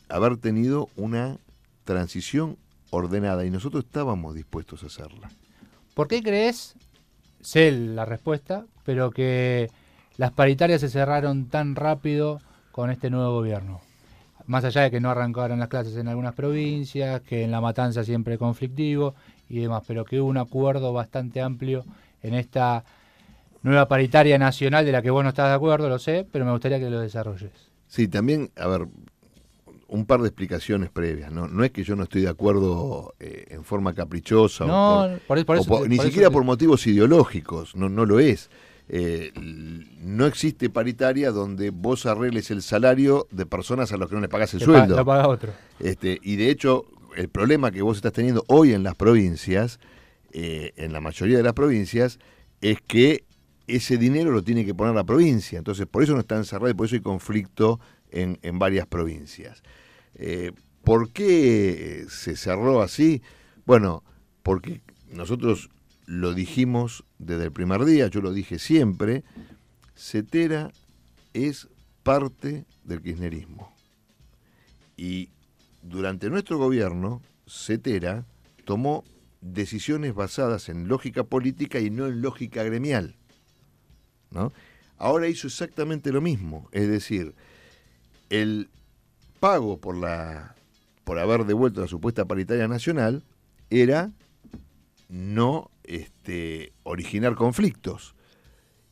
haber 0.08 0.38
tenido 0.38 0.90
una 0.96 1.38
transición 1.84 2.58
ordenada, 2.92 3.46
y 3.46 3.52
nosotros 3.52 3.84
estábamos 3.86 4.36
dispuestos 4.36 4.84
a 4.84 4.88
hacerla. 4.88 5.30
¿Por 5.94 6.08
qué 6.08 6.24
crees, 6.24 6.76
sé 7.42 7.72
la 7.72 8.06
respuesta, 8.06 8.66
pero 8.84 9.12
que 9.12 9.70
las 10.18 10.32
paritarias 10.32 10.82
se 10.82 10.90
cerraron 10.90 11.50
tan 11.50 11.76
rápido 11.76 12.40
con 12.72 12.90
este 12.90 13.10
nuevo 13.10 13.34
gobierno? 13.34 13.82
Más 14.48 14.64
allá 14.64 14.82
de 14.82 14.92
que 14.92 15.00
no 15.00 15.12
arrancaron 15.12 15.60
las 15.60 15.68
clases 15.68 15.96
en 15.98 16.08
algunas 16.08 16.34
provincias, 16.34 17.22
que 17.22 17.44
en 17.44 17.52
la 17.52 17.62
matanza 17.62 18.04
siempre 18.04 18.40
conflictivo 18.40 19.14
y 19.48 19.60
demás, 19.60 19.84
pero 19.86 20.06
que 20.06 20.20
hubo 20.20 20.30
un 20.30 20.38
acuerdo 20.38 20.92
bastante 20.92 21.42
amplio 21.42 21.86
en 22.24 22.34
esta 22.34 22.84
nueva 23.64 23.88
paritaria 23.88 24.38
nacional 24.38 24.86
de 24.86 24.92
la 24.92 25.02
que 25.02 25.10
vos 25.10 25.24
no 25.24 25.30
estás 25.30 25.50
de 25.50 25.56
acuerdo, 25.56 25.90
lo 25.90 26.00
sé, 26.00 26.26
pero 26.32 26.46
me 26.46 26.52
gustaría 26.52 26.80
que 26.80 26.90
lo 26.90 27.00
desarrolles. 27.00 27.52
Sí, 27.88 28.08
también, 28.08 28.52
a 28.56 28.68
ver, 28.68 28.88
un 29.88 30.06
par 30.06 30.22
de 30.22 30.28
explicaciones 30.28 30.90
previas. 30.90 31.32
No, 31.32 31.48
no 31.48 31.64
es 31.64 31.72
que 31.72 31.84
yo 31.84 31.96
no 31.96 32.04
estoy 32.04 32.22
de 32.22 32.30
acuerdo 32.30 33.16
eh, 33.20 33.46
en 33.50 33.64
forma 33.64 33.94
caprichosa, 33.94 34.66
o 34.66 35.10
ni 35.88 35.98
siquiera 35.98 36.30
por 36.30 36.44
motivos 36.44 36.86
ideológicos, 36.88 37.76
no, 37.76 37.90
no 37.90 38.06
lo 38.06 38.20
es. 38.20 38.50
Eh, 38.92 39.32
no 40.02 40.26
existe 40.26 40.70
paritaria 40.72 41.30
donde 41.30 41.70
vos 41.70 42.08
arregles 42.08 42.50
el 42.50 42.64
salario 42.64 43.28
de 43.30 43.46
personas 43.46 43.92
a 43.92 43.98
los 43.98 44.10
que 44.10 44.16
no 44.16 44.22
les 44.22 44.32
pagas 44.32 44.54
el 44.56 44.62
sueldo. 44.62 44.96
lo 44.96 45.06
paga 45.06 45.28
otro. 45.28 45.52
Este, 45.80 46.20
y 46.24 46.38
de 46.38 46.50
hecho, 46.50 46.86
el 47.16 47.30
problema 47.30 47.70
que 47.70 47.84
vos 47.84 47.98
estás 47.98 48.14
teniendo 48.14 48.44
hoy 48.48 48.74
en 48.74 48.82
las 48.82 48.96
provincias, 48.96 49.80
eh, 50.32 50.74
en 50.76 50.92
la 50.92 51.02
mayoría 51.02 51.38
de 51.38 51.44
las 51.44 51.54
provincias, 51.54 52.18
es 52.62 52.82
que 52.82 53.26
ese 53.76 53.98
dinero 53.98 54.32
lo 54.32 54.44
tiene 54.44 54.66
que 54.66 54.74
poner 54.74 54.96
la 54.96 55.04
provincia. 55.04 55.58
Entonces, 55.58 55.86
por 55.86 56.04
eso 56.04 56.14
no 56.14 56.20
está 56.20 56.38
encerrado 56.38 56.70
y 56.70 56.74
por 56.74 56.86
eso 56.88 56.96
hay 56.96 57.02
conflicto 57.02 57.80
en, 58.12 58.40
en 58.42 58.60
varias 58.60 58.88
provincias. 58.88 59.64
Eh, 60.16 60.52
¿Por 60.84 61.12
qué 61.12 62.06
se 62.10 62.36
cerró 62.36 62.82
así? 62.82 63.22
Bueno, 63.66 64.04
porque 64.44 64.82
nosotros 65.12 65.70
lo 66.06 66.34
dijimos 66.34 67.04
desde 67.20 67.46
el 67.46 67.52
primer 67.52 67.86
día, 67.86 68.08
yo 68.08 68.22
lo 68.22 68.34
dije 68.34 68.58
siempre, 68.58 69.24
Cetera 69.94 70.72
es 71.34 71.68
parte 72.02 72.66
del 72.84 73.02
kirchnerismo. 73.02 73.76
Y 74.98 75.30
durante 75.84 76.30
nuestro 76.30 76.58
gobierno, 76.58 77.22
Cetera 77.46 78.26
tomó 78.66 79.04
decisiones 79.42 80.16
basadas 80.16 80.70
en 80.70 80.88
lógica 80.88 81.24
política 81.24 81.80
y 81.80 81.90
no 81.90 82.08
en 82.08 82.22
lógica 82.22 82.64
gremial. 82.64 83.19
Ahora 84.98 85.28
hizo 85.28 85.48
exactamente 85.48 86.12
lo 86.12 86.22
mismo, 86.22 86.68
es 86.72 86.88
decir, 86.88 87.34
el 88.30 88.70
pago 89.40 89.80
por, 89.80 89.96
la, 89.96 90.56
por 91.04 91.20
haber 91.20 91.46
devuelto 91.46 91.82
la 91.82 91.88
supuesta 91.88 92.26
paritaria 92.26 92.68
nacional 92.68 93.24
era 93.70 94.12
no 95.08 95.72
este, 95.84 96.74
originar 96.84 97.36
conflictos. 97.36 98.16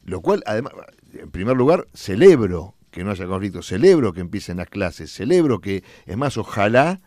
Lo 0.03 0.21
cual, 0.21 0.41
además, 0.45 0.73
en 1.13 1.29
primer 1.31 1.57
lugar, 1.57 1.87
celebro 1.93 2.75
que 2.91 3.03
no 3.03 3.11
haya 3.11 3.27
conflictos, 3.27 3.67
celebro 3.67 4.13
que 4.13 4.21
empiecen 4.21 4.57
las 4.57 4.69
clases, 4.69 5.13
celebro 5.13 5.59
que, 5.59 5.83
es 6.05 6.17
más, 6.17 6.37
ojalá 6.37 7.01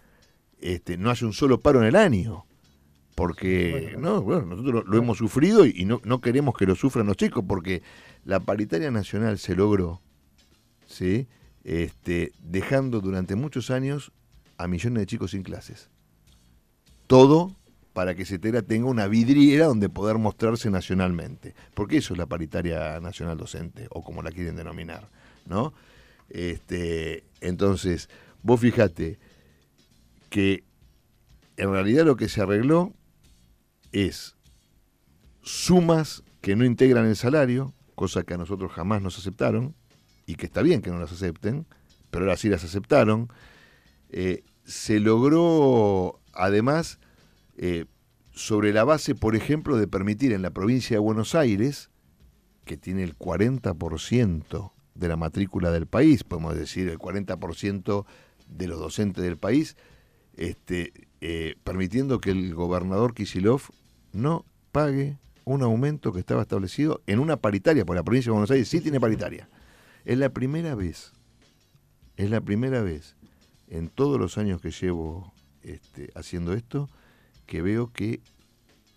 este, 0.61 0.97
no 0.99 1.11
haya 1.11 1.27
un 1.27 1.33
solo 1.33 1.61
paro 1.61 1.81
en 1.81 1.89
el 1.89 1.97
año. 1.97 2.45
Porque 3.21 3.97
no, 3.99 4.23
bueno, 4.23 4.47
nosotros 4.47 4.85
lo, 4.87 4.97
hemos 4.97 5.19
sufrido 5.19 5.67
y, 5.67 5.85
no, 5.85 6.01
no, 6.05 6.23
queremos 6.23 6.57
que 6.57 6.65
lo 6.65 6.75
sufran 6.75 7.07
los 7.07 7.19
chicos, 7.19 7.45
porque 7.47 7.83
la 8.25 8.41
paritaria 8.41 8.91
nacional 8.91 9.39
se 9.39 9.55
logró, 9.55 10.01
¿sí? 10.87 11.29
este, 11.63 12.33
dejando 12.43 13.03
durante 13.03 13.35
muchos 13.35 13.71
años 13.71 14.11
a 14.57 14.67
millones 14.69 15.03
de 15.03 15.07
chicos 15.07 15.33
sin 15.33 15.43
clases. 15.43 15.91
Todo 17.07 17.55
para 17.93 18.15
que 18.15 18.25
CETERA 18.25 18.63
tenga 18.63 18.87
una 18.87 19.07
vidriera 19.07 19.67
donde 19.67 19.91
poder 19.91 20.17
mostrarse 20.17 20.71
nacionalmente. 20.71 21.55
Porque 21.75 21.99
eso 21.99 22.15
es 22.15 22.19
la 22.19 22.25
paritaria 22.25 23.01
nacional 23.01 23.37
docente, 23.37 23.87
o 23.91 24.03
como 24.03 24.23
la 24.23 24.31
quieren 24.31 24.57
denominar. 24.57 25.11
¿no? 25.45 25.75
Este, 26.31 27.25
entonces, 27.43 28.09
vos 28.43 28.61
fijate 28.61 29.19
que 30.31 30.65
en 31.59 31.71
realidad 31.71 32.07
lo 32.07 32.17
que 32.17 32.31
se 32.31 32.41
arregló 32.41 32.95
es 33.93 34.37
sumas 35.43 36.23
que 36.41 36.57
no 36.57 36.65
integran 36.65 37.07
el 37.07 37.17
salario, 37.17 37.75
cosa 37.95 38.23
que 38.23 38.35
a 38.35 38.39
nosotros 38.39 38.73
jamás 38.73 39.03
nos 39.03 39.19
aceptaron, 39.19 39.75
y 40.27 40.37
que 40.37 40.47
está 40.47 40.63
bien 40.63 40.81
que 40.81 40.91
no 40.91 40.99
las 40.99 41.13
acepten, 41.13 41.67
pero 42.11 42.25
ahora 42.25 42.37
sí 42.37 42.49
las 42.49 42.65
aceptaron. 42.65 43.29
Eh, 44.11 44.45
se 44.65 45.01
logró, 45.01 46.21
además, 46.33 46.99
eh, 47.57 47.87
sobre 48.33 48.73
la 48.73 48.85
base, 48.85 49.15
por 49.15 49.35
ejemplo, 49.35 49.77
de 49.77 49.89
permitir 49.89 50.33
en 50.33 50.43
la 50.43 50.51
provincia 50.51 50.97
de 50.97 51.01
Buenos 51.01 51.35
Aires, 51.35 51.91
que 52.65 52.77
tiene 52.77 53.03
el 53.03 53.19
40% 53.19 54.73
de 54.95 55.09
la 55.09 55.17
matrícula 55.17 55.71
del 55.71 55.87
país, 55.87 56.25
podemos 56.25 56.55
decir 56.55 56.89
el 56.89 56.99
40% 56.99 58.07
de 58.49 58.67
los 58.69 58.79
docentes 58.79 59.25
del 59.25 59.37
país, 59.37 59.77
este, 60.37 60.93
eh, 61.21 61.57
permitiendo 61.65 62.21
que 62.21 62.31
el 62.31 62.55
gobernador 62.55 63.15
Kisilov 63.15 63.63
no 64.13 64.45
pague 64.73 65.19
un 65.45 65.63
aumento 65.63 66.13
que 66.13 66.21
estaba 66.21 66.43
establecido 66.43 67.03
en 67.07 67.19
una 67.19 67.37
paritaria, 67.37 67.85
porque 67.85 67.99
la 67.99 68.05
provincia 68.05 68.31
de 68.31 68.35
Buenos 68.35 68.51
Aires 68.51 68.69
sí 68.69 68.81
tiene 68.81 69.01
paritaria. 69.01 69.49
Es 70.05 70.19
la 70.19 70.31
primera 70.31 70.75
vez, 70.75 71.13
es 72.17 72.31
la 72.31 72.41
primera 72.41 72.83
vez 72.83 73.17
en 73.69 73.89
todos 73.89 74.19
los 74.19 74.39
años 74.39 74.61
que 74.61 74.71
llevo 74.71 75.33
este, 75.63 76.11
haciendo 76.15 76.55
esto 76.55 76.89
que 77.47 77.63
veo 77.63 77.93
que 77.93 78.21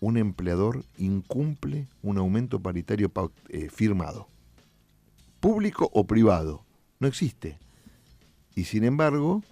un 0.00 0.16
empleador 0.16 0.84
incumple 0.96 1.88
un 2.02 2.18
aumento 2.18 2.60
paritario 2.60 3.10
eh, 3.48 3.68
firmado. 3.68 4.28
Público 5.40 5.90
o 5.92 6.06
privado. 6.06 6.64
No 7.00 7.08
existe. 7.08 7.58
Y 8.54 8.64
sin 8.64 8.84
embargo, 8.84 9.42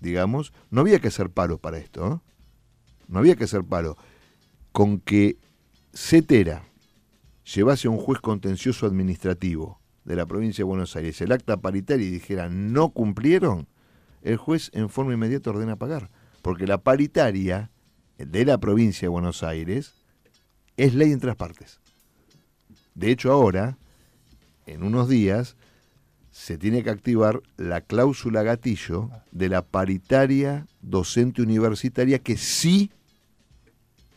digamos, 0.00 0.52
no 0.70 0.80
había 0.80 0.98
que 0.98 1.08
hacer 1.08 1.30
paro 1.30 1.58
para 1.58 1.78
esto. 1.78 2.06
¿eh? 2.06 2.32
No 3.08 3.18
había 3.18 3.36
que 3.36 3.44
hacer 3.44 3.64
paro. 3.64 3.96
Con 4.72 5.00
que 5.00 5.38
Cetera 5.92 6.64
llevase 7.54 7.88
a 7.88 7.90
un 7.90 7.98
juez 7.98 8.20
contencioso 8.20 8.86
administrativo 8.86 9.80
de 10.04 10.16
la 10.16 10.26
provincia 10.26 10.62
de 10.62 10.68
Buenos 10.68 10.94
Aires 10.96 11.20
el 11.20 11.32
acta 11.32 11.58
paritaria 11.58 12.06
y 12.06 12.10
dijera 12.10 12.48
no 12.48 12.90
cumplieron, 12.90 13.68
el 14.22 14.36
juez 14.36 14.70
en 14.74 14.88
forma 14.88 15.14
inmediata 15.14 15.50
ordena 15.50 15.76
pagar. 15.76 16.10
Porque 16.42 16.66
la 16.66 16.78
paritaria 16.78 17.70
de 18.16 18.44
la 18.44 18.58
provincia 18.58 19.06
de 19.06 19.10
Buenos 19.10 19.42
Aires 19.42 19.94
es 20.76 20.94
ley 20.94 21.12
en 21.12 21.20
todas 21.20 21.36
partes. 21.36 21.80
De 22.94 23.10
hecho, 23.10 23.32
ahora, 23.32 23.78
en 24.66 24.82
unos 24.82 25.08
días, 25.08 25.56
se 26.38 26.56
tiene 26.56 26.84
que 26.84 26.90
activar 26.90 27.42
la 27.56 27.80
cláusula 27.80 28.44
gatillo 28.44 29.10
de 29.32 29.48
la 29.48 29.62
paritaria 29.62 30.68
docente 30.80 31.42
universitaria 31.42 32.20
que 32.20 32.36
sí 32.36 32.92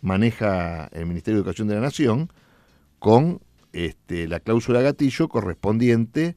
maneja 0.02 0.86
el 0.92 1.08
Ministerio 1.08 1.38
de 1.38 1.42
Educación 1.42 1.68
de 1.68 1.76
la 1.76 1.82
Nación 1.82 2.32
con 3.00 3.42
este, 3.74 4.28
la 4.28 4.40
cláusula 4.40 4.82
gatillo 4.82 5.30
correspondiente 5.30 6.36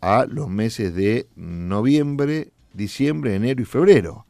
a 0.00 0.24
los 0.24 0.48
meses 0.48 0.94
de 0.94 1.28
noviembre, 1.36 2.50
diciembre, 2.72 3.34
enero 3.34 3.60
y 3.60 3.66
febrero. 3.66 4.24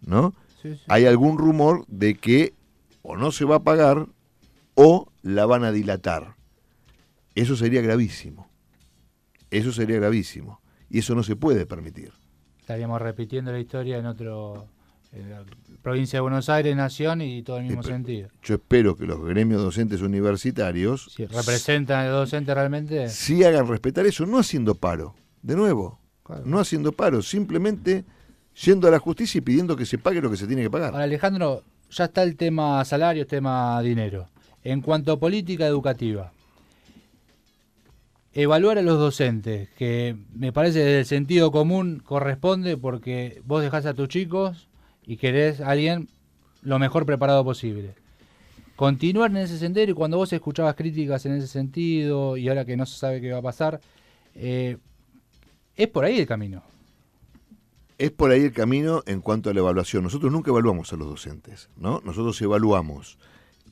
¿No? 0.00 0.34
Hay 0.88 1.06
algún 1.06 1.38
rumor 1.38 1.84
de 1.86 2.16
que 2.16 2.54
o 3.02 3.16
no 3.16 3.30
se 3.30 3.44
va 3.44 3.56
a 3.56 3.62
pagar 3.62 4.08
o 4.74 5.06
la 5.22 5.46
van 5.46 5.62
a 5.62 5.70
dilatar. 5.70 6.34
Eso 7.36 7.54
sería 7.54 7.82
gravísimo. 7.82 8.48
Eso 9.56 9.72
sería 9.72 9.96
gravísimo. 9.96 10.60
Y 10.90 10.98
eso 11.00 11.14
no 11.14 11.22
se 11.22 11.36
puede 11.36 11.66
permitir. 11.66 12.12
Estaríamos 12.60 13.00
repitiendo 13.00 13.52
la 13.52 13.58
historia 13.58 13.98
en 13.98 14.06
otro 14.06 14.68
provincia 15.82 16.18
de 16.18 16.20
Buenos 16.20 16.48
Aires, 16.48 16.76
Nación 16.76 17.22
y 17.22 17.42
todo 17.42 17.58
el 17.58 17.64
mismo 17.64 17.82
sentido. 17.82 18.28
Yo 18.42 18.56
espero 18.56 18.96
que 18.96 19.06
los 19.06 19.24
gremios 19.24 19.62
docentes 19.62 20.02
universitarios... 20.02 21.10
Si 21.14 21.24
representan 21.26 22.06
al 22.06 22.12
docente 22.12 22.52
realmente... 22.54 23.08
Sí 23.08 23.44
hagan 23.44 23.68
respetar 23.68 24.04
eso, 24.06 24.26
no 24.26 24.38
haciendo 24.38 24.74
paro, 24.74 25.14
de 25.42 25.54
nuevo, 25.56 26.00
no 26.44 26.58
haciendo 26.58 26.92
paro, 26.92 27.22
simplemente 27.22 28.04
yendo 28.64 28.88
a 28.88 28.90
la 28.90 28.98
justicia 28.98 29.38
y 29.38 29.42
pidiendo 29.42 29.76
que 29.76 29.86
se 29.86 29.96
pague 29.96 30.20
lo 30.20 30.30
que 30.30 30.36
se 30.36 30.46
tiene 30.46 30.62
que 30.62 30.70
pagar. 30.70 30.92
Ahora, 30.92 31.04
Alejandro, 31.04 31.62
ya 31.90 32.04
está 32.04 32.22
el 32.22 32.36
tema 32.36 32.84
salario, 32.84 33.26
tema 33.26 33.80
dinero. 33.82 34.28
En 34.64 34.80
cuanto 34.80 35.12
a 35.12 35.20
política 35.20 35.66
educativa, 35.66 36.32
evaluar 38.36 38.76
a 38.76 38.82
los 38.82 38.98
docentes, 38.98 39.70
que 39.78 40.14
me 40.34 40.52
parece 40.52 40.80
desde 40.80 40.98
el 40.98 41.06
sentido 41.06 41.50
común 41.50 42.02
corresponde 42.04 42.76
porque 42.76 43.40
vos 43.46 43.62
dejás 43.62 43.86
a 43.86 43.94
tus 43.94 44.08
chicos 44.08 44.68
y 45.06 45.16
querés 45.16 45.62
a 45.62 45.70
alguien 45.70 46.08
lo 46.60 46.78
mejor 46.78 47.06
preparado 47.06 47.42
posible. 47.44 47.94
Continuar 48.76 49.30
en 49.30 49.38
ese 49.38 49.58
sendero 49.58 49.92
y 49.92 49.94
cuando 49.94 50.18
vos 50.18 50.34
escuchabas 50.34 50.74
críticas 50.74 51.24
en 51.24 51.32
ese 51.32 51.46
sentido 51.46 52.36
y 52.36 52.46
ahora 52.50 52.66
que 52.66 52.76
no 52.76 52.84
se 52.84 52.98
sabe 52.98 53.22
qué 53.22 53.32
va 53.32 53.38
a 53.38 53.42
pasar, 53.42 53.80
eh, 54.34 54.76
es 55.74 55.88
por 55.88 56.04
ahí 56.04 56.18
el 56.18 56.26
camino. 56.26 56.62
Es 57.96 58.10
por 58.10 58.32
ahí 58.32 58.42
el 58.42 58.52
camino 58.52 59.02
en 59.06 59.22
cuanto 59.22 59.48
a 59.48 59.54
la 59.54 59.60
evaluación. 59.60 60.02
Nosotros 60.02 60.30
nunca 60.30 60.50
evaluamos 60.50 60.92
a 60.92 60.96
los 60.96 61.08
docentes, 61.08 61.70
¿no? 61.78 62.02
Nosotros 62.04 62.38
evaluamos 62.42 63.16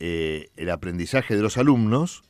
eh, 0.00 0.49
el 0.56 0.71
aprendizaje 0.71 1.37
de 1.37 1.42
los 1.42 1.59
alumnos 1.59 2.23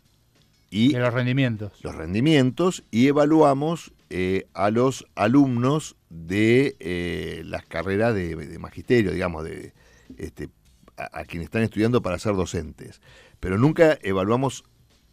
y 0.75 0.93
de 0.93 0.99
los 0.99 1.15
rendimientos. 1.15 1.73
Los 1.85 1.95
rendimientos 1.95 2.83
y 2.91 3.07
evaluamos 3.07 3.93
eh, 4.11 4.49
a 4.55 4.71
los 4.71 5.07
alumnos 5.15 5.95
de 6.11 6.75
eh, 6.81 7.43
las 7.45 7.65
carreras 7.65 8.13
de, 8.13 8.59
magisterio, 8.59 9.13
digamos, 9.13 9.45
de 9.45 9.73
este, 10.17 10.49
a, 10.97 11.25
quienes 11.27 11.47
están 11.47 11.63
estudiando 11.63 12.03
para 12.03 12.19
ser 12.19 12.35
docentes. 12.35 13.01
Pero 13.39 13.57
nunca 13.57 13.99
evaluamos 14.03 14.65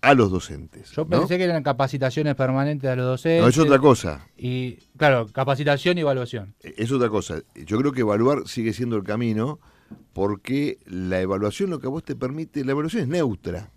a 0.01 0.15
los 0.15 0.31
docentes. 0.31 0.93
Yo 0.93 1.05
pensé 1.05 1.37
que 1.37 1.43
eran 1.43 1.61
capacitaciones 1.61 2.33
permanentes 2.33 2.89
a 2.89 2.95
los 2.95 3.05
docentes. 3.05 3.43
No, 3.43 3.47
es 3.47 3.57
otra 3.59 3.77
cosa. 3.77 4.27
Y 4.35 4.77
claro, 4.97 5.27
capacitación 5.27 5.99
y 5.99 6.01
evaluación. 6.01 6.55
E, 6.61 6.73
es 6.75 6.91
otra 6.91 7.09
cosa. 7.09 7.43
Yo 7.53 7.77
creo 7.77 7.91
que 7.91 8.01
evaluar 8.01 8.47
sigue 8.47 8.73
siendo 8.73 8.95
el 8.95 9.03
camino 9.03 9.59
porque 10.13 10.79
la 10.85 11.21
evaluación 11.21 11.69
lo 11.69 11.79
que 11.79 11.85
a 11.85 11.91
vos 11.91 12.03
te 12.03 12.15
permite, 12.15 12.65
la 12.65 12.71
evaluación 12.71 13.03
es 13.03 13.09
neutra. 13.09 13.69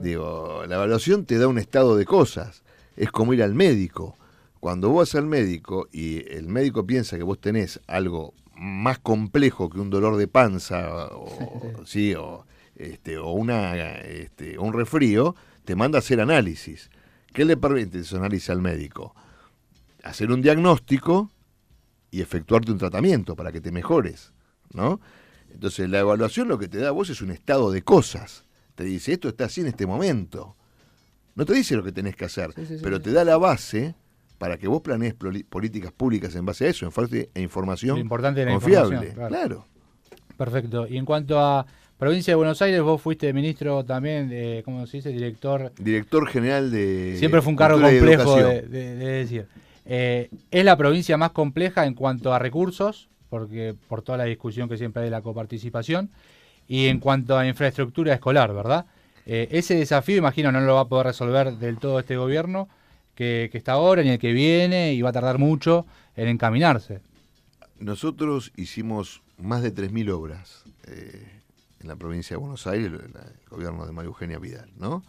Digo, 0.00 0.64
la 0.68 0.76
evaluación 0.76 1.24
te 1.24 1.38
da 1.38 1.48
un 1.48 1.58
estado 1.58 1.96
de 1.96 2.04
cosas. 2.04 2.62
Es 2.96 3.10
como 3.10 3.32
ir 3.32 3.42
al 3.42 3.54
médico. 3.54 4.16
Cuando 4.60 4.90
vos 4.90 5.10
vas 5.10 5.14
al 5.14 5.26
médico 5.26 5.88
y 5.90 6.28
el 6.32 6.48
médico 6.48 6.86
piensa 6.86 7.16
que 7.16 7.22
vos 7.22 7.40
tenés 7.40 7.80
algo 7.86 8.34
más 8.54 8.98
complejo 8.98 9.70
que 9.70 9.80
un 9.80 9.88
dolor 9.88 10.16
de 10.16 10.28
panza 10.28 11.08
o, 11.12 11.84
sí, 11.86 12.14
o, 12.14 12.44
este, 12.76 13.16
o 13.16 13.30
una, 13.30 13.74
este, 14.02 14.58
un 14.58 14.74
resfrío, 14.74 15.34
te 15.64 15.76
manda 15.76 15.98
a 15.98 16.00
hacer 16.00 16.20
análisis. 16.20 16.90
¿Qué 17.32 17.46
le 17.46 17.56
permite 17.56 18.00
ese 18.00 18.16
análisis 18.16 18.50
al 18.50 18.60
médico? 18.60 19.14
Hacer 20.02 20.30
un 20.30 20.42
diagnóstico 20.42 21.30
y 22.10 22.20
efectuarte 22.20 22.70
un 22.70 22.78
tratamiento 22.78 23.34
para 23.34 23.52
que 23.52 23.60
te 23.60 23.72
mejores, 23.72 24.32
¿no? 24.74 25.00
Entonces 25.50 25.88
la 25.88 26.00
evaluación 26.00 26.48
lo 26.48 26.58
que 26.58 26.68
te 26.68 26.78
da 26.78 26.88
a 26.88 26.92
vos 26.92 27.08
es 27.08 27.22
un 27.22 27.30
estado 27.30 27.70
de 27.70 27.82
cosas. 27.82 28.44
Te 28.80 28.86
dice, 28.86 29.12
esto 29.12 29.28
está 29.28 29.44
así 29.44 29.60
en 29.60 29.66
este 29.66 29.86
momento. 29.86 30.56
No 31.34 31.44
te 31.44 31.52
dice 31.52 31.76
lo 31.76 31.84
que 31.84 31.92
tenés 31.92 32.16
que 32.16 32.24
hacer, 32.24 32.48
pero 32.82 32.98
te 32.98 33.12
da 33.12 33.26
la 33.26 33.36
base 33.36 33.94
para 34.38 34.56
que 34.56 34.68
vos 34.68 34.80
planees 34.80 35.12
políticas 35.50 35.92
públicas 35.92 36.34
en 36.34 36.46
base 36.46 36.64
a 36.64 36.70
eso, 36.70 36.86
en 36.86 36.90
falta 36.90 37.16
e 37.16 37.42
información 37.42 37.98
importante 37.98 38.42
confiable. 38.46 39.12
claro. 39.12 39.66
Perfecto. 40.34 40.86
Y 40.88 40.96
en 40.96 41.04
cuanto 41.04 41.38
a 41.38 41.66
provincia 41.98 42.30
de 42.32 42.36
Buenos 42.36 42.62
Aires, 42.62 42.80
vos 42.80 43.02
fuiste 43.02 43.30
ministro 43.34 43.84
también, 43.84 44.30
de, 44.30 44.62
¿cómo 44.64 44.86
se 44.86 44.96
dice? 44.96 45.10
Director. 45.10 45.72
Director 45.78 46.26
general 46.26 46.70
de. 46.70 47.16
Siempre 47.18 47.42
fue 47.42 47.50
un 47.50 47.56
cargo 47.56 47.82
complejo 47.82 48.36
de, 48.36 48.62
decir. 48.62 49.46
Eh, 49.84 50.30
es 50.50 50.64
la 50.64 50.78
provincia 50.78 51.18
más 51.18 51.32
compleja 51.32 51.84
en 51.84 51.92
cuanto 51.92 52.32
a 52.32 52.38
recursos, 52.38 53.10
porque 53.28 53.74
por 53.88 54.00
toda 54.00 54.16
la 54.16 54.24
discusión 54.24 54.70
que 54.70 54.78
siempre 54.78 55.02
hay 55.02 55.08
de 55.08 55.10
la 55.10 55.20
coparticipación, 55.20 56.08
y 56.70 56.86
en 56.86 57.00
cuanto 57.00 57.36
a 57.36 57.48
infraestructura 57.48 58.14
escolar, 58.14 58.54
¿verdad? 58.54 58.86
Eh, 59.26 59.48
ese 59.50 59.74
desafío, 59.74 60.16
imagino, 60.16 60.52
no 60.52 60.60
lo 60.60 60.76
va 60.76 60.82
a 60.82 60.88
poder 60.88 61.08
resolver 61.08 61.56
del 61.56 61.78
todo 61.78 61.98
este 61.98 62.16
gobierno 62.16 62.68
que, 63.16 63.50
está 63.52 63.72
ahora, 63.72 64.04
ni 64.04 64.10
el 64.10 64.20
que 64.20 64.32
viene, 64.32 64.94
y 64.94 65.02
va 65.02 65.08
a 65.08 65.12
tardar 65.12 65.38
mucho 65.38 65.84
en 66.14 66.28
encaminarse. 66.28 67.00
Nosotros 67.80 68.52
hicimos 68.54 69.20
más 69.36 69.62
de 69.64 69.74
3.000 69.74 70.12
obras 70.12 70.62
eh, 70.86 71.40
en 71.80 71.88
la 71.88 71.96
provincia 71.96 72.36
de 72.36 72.40
Buenos 72.40 72.64
Aires, 72.68 72.92
el, 72.92 73.48
gobierno 73.50 73.84
de 73.84 73.90
María 73.90 74.06
Eugenia 74.06 74.38
Vidal, 74.38 74.70
¿no? 74.78 75.02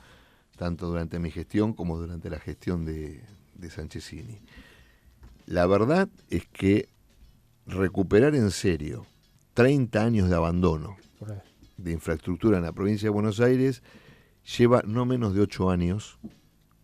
Tanto 0.58 0.88
durante 0.88 1.20
mi 1.20 1.30
gestión 1.30 1.74
como 1.74 1.96
durante 1.96 2.32
la 2.32 2.40
gestión 2.40 2.86
de, 2.86 3.22
de 3.54 3.70
Sanchezini. 3.70 4.40
La 5.46 5.68
verdad 5.68 6.10
es 6.32 6.48
que 6.48 6.90
recuperar 7.68 8.34
en 8.34 8.50
serio 8.50 9.06
30 9.54 10.04
años 10.04 10.28
de 10.28 10.36
abandono 10.36 10.98
de 11.84 11.92
infraestructura 11.92 12.58
en 12.58 12.64
la 12.64 12.72
provincia 12.72 13.08
de 13.08 13.12
Buenos 13.12 13.40
Aires 13.40 13.84
lleva 14.58 14.84
no 14.86 15.06
menos 15.06 15.34
de 15.34 15.42
8 15.42 15.70
años 15.70 16.20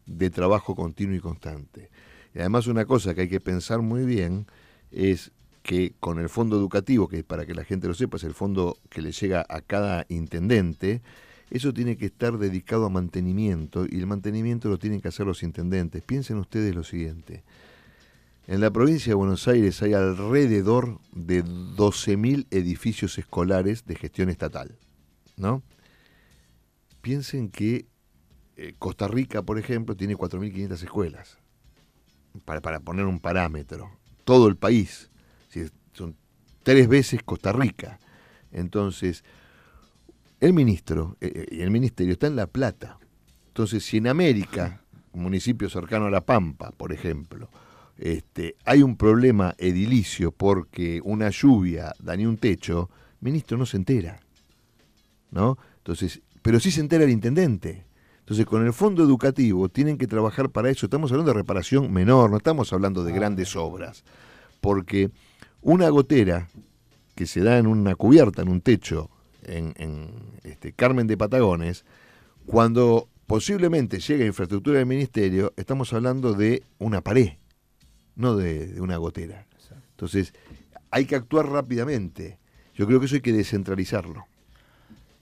de 0.06 0.30
trabajo 0.30 0.76
continuo 0.76 1.16
y 1.16 1.20
constante. 1.20 1.90
Y 2.34 2.40
además 2.40 2.68
una 2.68 2.86
cosa 2.86 3.14
que 3.14 3.22
hay 3.22 3.30
que 3.30 3.42
pensar 3.42 3.82
muy 3.82 4.06
bien 4.06 4.48
es 4.92 5.32
que 5.64 5.94
con 6.00 6.20
el 6.20 6.30
fondo 6.30 6.56
educativo, 6.56 7.08
que 7.08 7.24
para 7.24 7.46
que 7.46 7.54
la 7.54 7.66
gente 7.66 7.88
lo 7.88 7.94
sepa 7.94 8.18
es 8.18 8.24
el 8.24 8.34
fondo 8.34 8.78
que 8.90 9.02
le 9.02 9.12
llega 9.12 9.46
a 9.50 9.62
cada 9.62 10.06
intendente, 10.08 11.02
eso 11.50 11.74
tiene 11.74 11.98
que 11.98 12.08
estar 12.08 12.38
dedicado 12.38 12.86
a 12.86 12.90
mantenimiento 12.90 13.86
y 13.90 13.98
el 14.00 14.08
mantenimiento 14.08 14.70
lo 14.70 14.80
tienen 14.80 15.02
que 15.02 15.10
hacer 15.10 15.26
los 15.26 15.44
intendentes. 15.44 16.04
Piensen 16.04 16.38
ustedes 16.38 16.76
lo 16.76 16.84
siguiente. 16.84 17.44
En 18.48 18.62
la 18.62 18.72
provincia 18.72 19.12
de 19.12 19.16
Buenos 19.16 19.48
Aires 19.50 19.82
hay 19.82 19.94
alrededor 19.94 21.00
de 21.12 21.44
12.000 21.44 22.48
edificios 22.50 23.18
escolares 23.18 23.86
de 23.86 23.96
gestión 23.96 24.30
estatal, 24.30 24.78
¿no? 25.38 25.64
Piensen 27.02 27.50
que 27.50 27.88
eh, 28.58 28.74
Costa 28.78 29.08
Rica, 29.08 29.44
por 29.44 29.58
ejemplo, 29.60 29.96
tiene 29.96 30.16
4.500 30.16 30.84
escuelas, 30.84 31.38
para, 32.44 32.60
para, 32.60 32.80
poner 32.80 33.06
un 33.06 33.20
parámetro. 33.20 33.92
Todo 34.26 34.48
el 34.48 34.58
país, 34.58 35.10
son 35.94 36.16
tres 36.64 36.88
veces 36.88 37.24
Costa 37.24 37.54
Rica. 37.54 38.00
Entonces, 38.52 39.24
el 40.40 40.54
ministro 40.54 41.18
eh, 41.22 41.32
eh, 41.34 41.56
y 41.58 41.62
el 41.62 41.72
ministerio 41.72 42.14
está 42.14 42.28
en 42.28 42.36
La 42.36 42.48
Plata. 42.48 42.98
Entonces, 43.48 43.84
si 43.86 43.98
en 43.98 44.08
América, 44.08 44.82
un 45.14 45.24
municipio 45.24 45.70
cercano 45.70 46.06
a 46.06 46.12
La 46.12 46.26
Pampa, 46.26 46.72
por 46.72 46.92
ejemplo, 46.94 47.50
este, 47.98 48.56
hay 48.66 48.84
un 48.84 48.98
problema 48.98 49.56
edilicio 49.58 50.32
porque 50.32 51.02
una 51.04 51.30
lluvia 51.30 51.94
dañó 52.00 52.30
un 52.30 52.38
techo, 52.38 52.90
ministro 53.22 53.58
no 53.58 53.66
se 53.66 53.78
entera. 53.78 54.20
¿No? 55.32 55.58
Entonces, 55.78 56.22
pero 56.42 56.60
sí 56.60 56.72
se 56.72 56.82
entera 56.82 57.04
el 57.04 57.10
intendente. 57.10 57.86
Entonces, 58.20 58.46
con 58.46 58.66
el 58.66 58.74
fondo 58.74 59.04
educativo 59.04 59.70
tienen 59.70 59.98
que 59.98 60.08
trabajar 60.08 60.50
para 60.50 60.70
eso. 60.70 60.86
Estamos 60.86 61.12
hablando 61.12 61.32
de 61.32 61.38
reparación 61.38 61.92
menor, 61.92 62.30
no 62.30 62.38
estamos 62.38 62.74
hablando 62.74 63.04
de 63.04 63.14
ah. 63.14 63.16
grandes 63.16 63.56
obras. 63.56 64.04
Porque 64.60 65.12
una 65.62 65.90
gotera 65.90 66.50
que 67.16 67.26
se 67.26 67.42
da 67.42 67.58
en 67.58 67.68
una 67.68 67.96
cubierta, 67.96 68.42
en 68.42 68.50
un 68.50 68.62
techo, 68.62 69.10
en, 69.44 69.74
este, 70.44 70.74
Carmen 70.74 71.08
de 71.08 71.18
Patagones, 71.18 71.86
cuando 72.46 73.08
posiblemente 73.28 74.00
llegue 74.00 74.26
a 74.26 74.28
infraestructura 74.28 74.80
del 74.80 74.88
ministerio, 74.88 75.54
estamos 75.58 75.94
hablando 75.94 76.34
de 76.34 76.64
una 76.80 77.02
pared, 77.02 77.34
no 78.16 78.36
de, 78.36 78.80
una 78.80 78.98
gotera. 78.98 79.46
Entonces, 79.92 80.34
hay 80.92 81.06
que 81.06 81.16
actuar 81.16 81.50
rápidamente. 81.50 82.38
Yo 82.76 82.86
creo 82.86 83.00
que 83.00 83.08
eso 83.08 83.16
hay 83.16 83.22
que 83.22 83.34
descentralizarlo. 83.34 84.26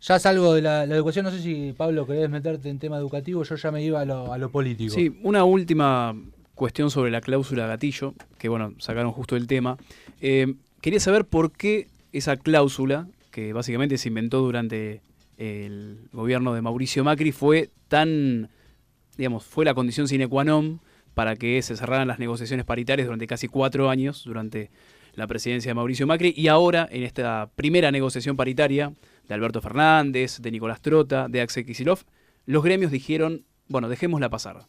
Ya 0.07 0.19
salgo 0.19 0.53
de 0.53 0.61
la, 0.61 0.83
educación, 0.83 1.25
no 1.25 1.31
sé 1.31 1.39
si 1.39 1.73
Pablo 1.75 2.05
querés 2.05 2.29
meterte 2.29 2.69
en 2.69 2.77
tema 2.77 2.97
educativo, 2.97 3.41
yo 3.43 3.55
ya 3.55 3.71
me 3.71 3.83
iba 3.83 4.01
a 4.01 4.05
lo, 4.05 4.49
político. 4.51 4.93
Sí, 4.93 5.19
una 5.23 5.43
última 5.45 6.15
cuestión 6.53 6.91
sobre 6.91 7.09
la 7.09 7.21
cláusula 7.21 7.65
gatillo, 7.65 8.13
que 8.37 8.47
bueno, 8.47 8.75
sacaron 8.77 9.11
justo 9.11 9.35
el 9.35 9.47
tema. 9.47 9.77
Eh, 10.21 10.53
quería 10.79 10.99
saber 10.99 11.25
por 11.25 11.51
qué 11.51 11.87
esa 12.11 12.37
cláusula, 12.37 13.07
que 13.31 13.51
básicamente 13.51 13.97
se 13.97 14.09
inventó 14.09 14.41
durante 14.41 15.01
el 15.37 16.07
gobierno 16.13 16.53
de 16.53 16.61
Mauricio 16.61 17.03
Macri, 17.03 17.31
fue 17.31 17.71
tan, 17.87 18.49
digamos, 19.17 19.43
fue 19.43 19.65
la 19.65 19.73
condición 19.73 20.07
sine 20.07 20.27
qua 20.27 20.43
non 20.43 20.81
para 21.15 21.35
que 21.35 21.59
se 21.63 21.75
cerraran 21.75 22.07
las 22.07 22.19
negociaciones 22.19 22.63
paritarias 22.63 23.07
durante 23.07 23.25
casi 23.25 23.47
cuatro 23.47 23.89
años, 23.89 24.23
durante 24.23 24.69
la 25.15 25.27
presidencia 25.27 25.69
de 25.69 25.75
Mauricio 25.75 26.07
Macri, 26.07 26.33
y 26.35 26.47
ahora 26.47 26.87
en 26.91 27.03
esta 27.03 27.51
primera 27.55 27.91
negociación 27.91 28.35
paritaria 28.35 28.93
de 29.27 29.33
Alberto 29.33 29.61
Fernández, 29.61 30.39
de 30.39 30.51
Nicolás 30.51 30.81
Trota, 30.81 31.27
de 31.27 31.41
Axel 31.41 31.65
Kisilov, 31.65 31.99
los 32.45 32.63
gremios 32.63 32.91
dijeron, 32.91 33.45
bueno, 33.67 33.89
dejémosla 33.89 34.29
pasar. 34.29 34.67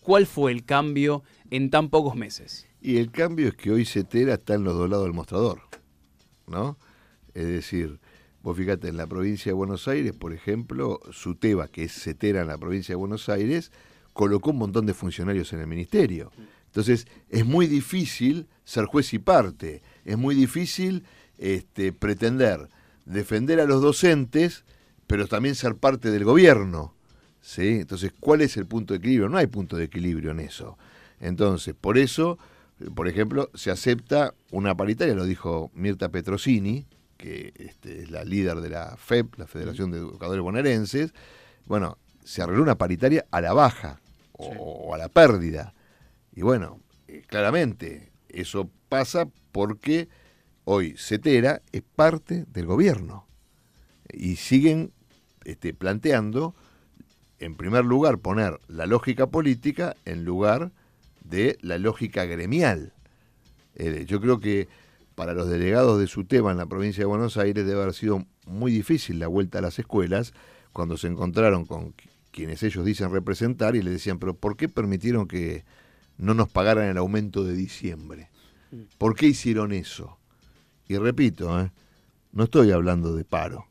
¿Cuál 0.00 0.26
fue 0.26 0.52
el 0.52 0.64
cambio 0.64 1.22
en 1.50 1.70
tan 1.70 1.90
pocos 1.90 2.16
meses? 2.16 2.66
Y 2.80 2.96
el 2.96 3.10
cambio 3.10 3.48
es 3.48 3.54
que 3.54 3.70
hoy 3.70 3.84
Cetera 3.84 4.34
está 4.34 4.54
en 4.54 4.64
los 4.64 4.74
dos 4.74 4.88
lados 4.88 5.04
del 5.04 5.12
mostrador, 5.12 5.60
¿no? 6.46 6.78
Es 7.34 7.46
decir, 7.46 8.00
vos 8.42 8.56
fíjate, 8.56 8.88
en 8.88 8.96
la 8.96 9.06
provincia 9.06 9.50
de 9.50 9.54
Buenos 9.54 9.86
Aires, 9.88 10.14
por 10.14 10.32
ejemplo, 10.32 11.00
Suteba, 11.12 11.68
que 11.68 11.84
es 11.84 11.92
Cetera 11.92 12.40
en 12.40 12.48
la 12.48 12.56
provincia 12.56 12.92
de 12.92 12.96
Buenos 12.96 13.28
Aires, 13.28 13.70
colocó 14.14 14.50
un 14.50 14.58
montón 14.58 14.86
de 14.86 14.94
funcionarios 14.94 15.52
en 15.52 15.60
el 15.60 15.66
ministerio. 15.66 16.32
Entonces, 16.70 17.06
es 17.28 17.44
muy 17.44 17.66
difícil 17.66 18.46
ser 18.64 18.86
juez 18.86 19.12
y 19.12 19.18
parte, 19.18 19.82
es 20.04 20.16
muy 20.16 20.34
difícil 20.34 21.04
este, 21.38 21.92
pretender 21.92 22.68
defender 23.04 23.60
a 23.60 23.66
los 23.66 23.82
docentes, 23.82 24.64
pero 25.06 25.26
también 25.26 25.54
ser 25.54 25.74
parte 25.76 26.10
del 26.10 26.24
gobierno. 26.24 26.94
¿sí? 27.40 27.80
Entonces, 27.80 28.12
¿cuál 28.18 28.40
es 28.40 28.56
el 28.56 28.66
punto 28.66 28.94
de 28.94 28.98
equilibrio? 28.98 29.28
No 29.28 29.38
hay 29.38 29.46
punto 29.46 29.76
de 29.76 29.84
equilibrio 29.84 30.30
en 30.30 30.40
eso. 30.40 30.78
Entonces, 31.18 31.74
por 31.78 31.98
eso, 31.98 32.38
por 32.94 33.08
ejemplo, 33.08 33.50
se 33.54 33.70
acepta 33.70 34.34
una 34.50 34.76
paritaria, 34.76 35.14
lo 35.14 35.24
dijo 35.24 35.70
Mirta 35.74 36.08
Petrosini, 36.08 36.86
que 37.16 37.52
este, 37.56 38.02
es 38.02 38.10
la 38.10 38.24
líder 38.24 38.60
de 38.60 38.70
la 38.70 38.96
FEP, 38.96 39.38
la 39.38 39.46
Federación 39.46 39.90
de 39.90 39.98
Educadores 39.98 40.42
Bonaerenses. 40.42 41.12
Bueno, 41.66 41.98
se 42.24 42.42
arregló 42.42 42.62
una 42.62 42.78
paritaria 42.78 43.26
a 43.30 43.40
la 43.40 43.52
baja 43.52 44.00
o, 44.32 44.94
a 44.94 44.98
la 44.98 45.08
pérdida. 45.08 45.74
Y 46.34 46.42
bueno, 46.42 46.80
eh, 47.08 47.22
claramente, 47.26 48.10
eso 48.28 48.70
pasa 48.88 49.28
porque 49.52 50.08
hoy 50.64 50.94
CETERA 50.96 51.62
es 51.72 51.82
parte 51.82 52.44
del 52.52 52.66
gobierno. 52.66 53.26
Y 54.12 54.36
siguen 54.36 54.92
este, 55.44 55.74
planteando, 55.74 56.54
en 57.38 57.56
primer 57.56 57.84
lugar, 57.84 58.18
poner 58.18 58.60
la 58.68 58.86
lógica 58.86 59.28
política 59.28 59.96
en 60.04 60.24
lugar 60.24 60.72
de 61.24 61.58
la 61.60 61.78
lógica 61.78 62.24
gremial. 62.24 62.92
Eh, 63.76 64.04
yo 64.06 64.20
creo 64.20 64.40
que 64.40 64.68
para 65.14 65.34
los 65.34 65.48
delegados 65.48 65.98
de 65.98 66.06
su 66.06 66.24
tema 66.24 66.50
en 66.50 66.58
la 66.58 66.66
provincia 66.66 67.02
de 67.02 67.06
Buenos 67.06 67.36
Aires 67.36 67.66
debe 67.66 67.82
haber 67.82 67.94
sido 67.94 68.26
muy 68.46 68.72
difícil 68.72 69.18
la 69.18 69.28
vuelta 69.28 69.58
a 69.58 69.62
las 69.62 69.78
escuelas 69.78 70.32
cuando 70.72 70.96
se 70.96 71.08
encontraron 71.08 71.66
con 71.66 71.94
quienes 72.30 72.62
ellos 72.62 72.84
dicen 72.84 73.10
representar 73.12 73.76
y 73.76 73.82
le 73.82 73.90
decían, 73.90 74.18
pero 74.18 74.34
¿por 74.34 74.56
qué 74.56 74.68
permitieron 74.68 75.26
que 75.26 75.64
no 76.20 76.34
nos 76.34 76.48
pagaran 76.48 76.88
el 76.88 76.98
aumento 76.98 77.44
de 77.44 77.54
diciembre? 77.54 78.30
¿Por 78.98 79.16
qué 79.16 79.26
hicieron 79.26 79.72
eso? 79.72 80.18
Y 80.86 80.96
repito, 80.96 81.60
¿eh? 81.60 81.72
no 82.32 82.44
estoy 82.44 82.70
hablando 82.70 83.14
de 83.14 83.24
paro. 83.24 83.66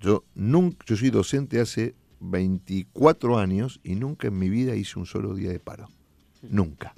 Yo, 0.00 0.24
nunca, 0.34 0.84
yo 0.86 0.96
soy 0.96 1.10
docente 1.10 1.60
hace 1.60 1.94
24 2.20 3.38
años 3.38 3.80
y 3.84 3.94
nunca 3.94 4.28
en 4.28 4.38
mi 4.38 4.48
vida 4.48 4.74
hice 4.74 4.98
un 4.98 5.06
solo 5.06 5.34
día 5.34 5.50
de 5.50 5.60
paro. 5.60 5.88
Nunca. 6.42 6.94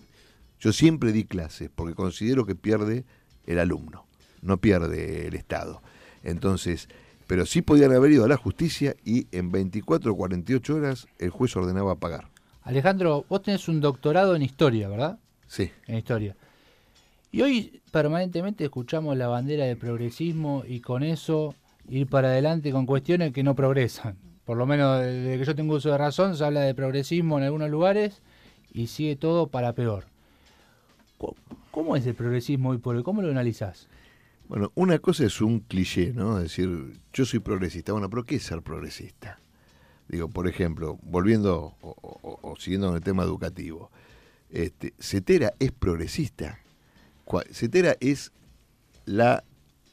Yo 0.61 0.73
siempre 0.73 1.13
di 1.13 1.25
clases 1.25 1.71
porque 1.75 1.95
considero 1.95 2.47
que 2.47 2.55
pierde 2.55 3.05
el 3.47 3.59
alumno, 3.59 4.07
no 4.41 4.59
pierde 4.59 5.27
el 5.27 5.35
Estado. 5.35 5.83
Entonces, 6.23 6.89
pero 7.27 7.45
sí 7.45 7.61
podían 7.61 7.93
haber 7.93 8.13
ido 8.13 8.25
a 8.25 8.29
la 8.29 8.37
justicia 8.37 8.97
y 9.05 9.27
en 9.33 9.51
24 9.51 10.13
o 10.13 10.17
48 10.17 10.75
horas 10.75 11.07
el 11.19 11.31
juez 11.31 11.55
ordenaba 11.57 11.97
pagar. 11.97 12.34
Alejandro, 12.65 13.27
vos 13.29 13.43
tenés 13.43 13.69
un 13.69 13.81
doctorado 13.81 14.35
en 14.35 14.43
historia, 14.43 14.89
¿verdad? 14.89 15.19
Sí. 15.47 15.71
En 15.87 15.97
historia. 15.97 16.35
Y 17.31 17.43
hoy 17.43 17.83
permanentemente 17.91 18.65
escuchamos 18.65 19.17
la 19.17 19.29
bandera 19.29 19.65
de 19.65 19.77
progresismo 19.77 20.65
y 20.67 20.81
con 20.81 21.03
eso 21.03 21.55
ir 21.89 22.07
para 22.07 22.29
adelante 22.29 22.73
con 22.73 22.87
cuestiones 22.87 23.33
que 23.33 23.43
no 23.43 23.55
progresan. 23.55 24.17
Por 24.47 24.57
lo 24.57 24.67
menos 24.67 25.01
desde 25.01 25.39
que 25.39 25.45
yo 25.45 25.55
tengo 25.55 25.75
uso 25.75 25.91
de 25.91 25.99
razón 25.99 26.37
se 26.37 26.45
habla 26.45 26.61
de 26.61 26.75
progresismo 26.75 27.39
en 27.39 27.45
algunos 27.45 27.71
lugares 27.71 28.23
y 28.73 28.87
sigue 28.87 29.17
todo 29.17 29.47
para 29.49 29.75
peor. 29.75 30.05
¿Cómo 31.71 31.97
es 31.97 32.07
el 32.07 32.15
progresismo 32.15 32.71
hoy 32.71 32.79
por 32.79 32.97
hoy? 32.97 33.03
¿Cómo 33.03 33.21
lo 33.21 33.31
analizás? 33.31 33.89
Bueno, 34.49 34.73
una 34.75 34.99
cosa 34.99 35.25
es 35.25 35.41
un 35.41 35.61
cliché, 35.61 36.13
¿no? 36.15 36.39
Es 36.39 36.45
decir, 36.45 36.99
yo 37.13 37.25
soy 37.25 37.41
progresista. 37.41 37.93
Bueno, 37.93 38.09
pero 38.09 38.25
¿qué 38.25 38.37
es 38.37 38.43
ser 38.43 38.63
progresista? 38.63 39.39
Digo, 40.09 40.29
por 40.29 40.49
ejemplo, 40.49 40.99
volviendo 41.03 41.75
o, 41.81 42.55
siguiendo 42.59 42.89
con 42.89 42.97
el 42.97 43.03
tema 43.03 43.23
educativo, 43.23 43.91
este, 44.51 44.95
Cetera 44.99 45.55
es 45.59 45.73
progresista. 45.73 46.61
Cetera 47.51 47.97
es 48.01 48.33
la 49.07 49.45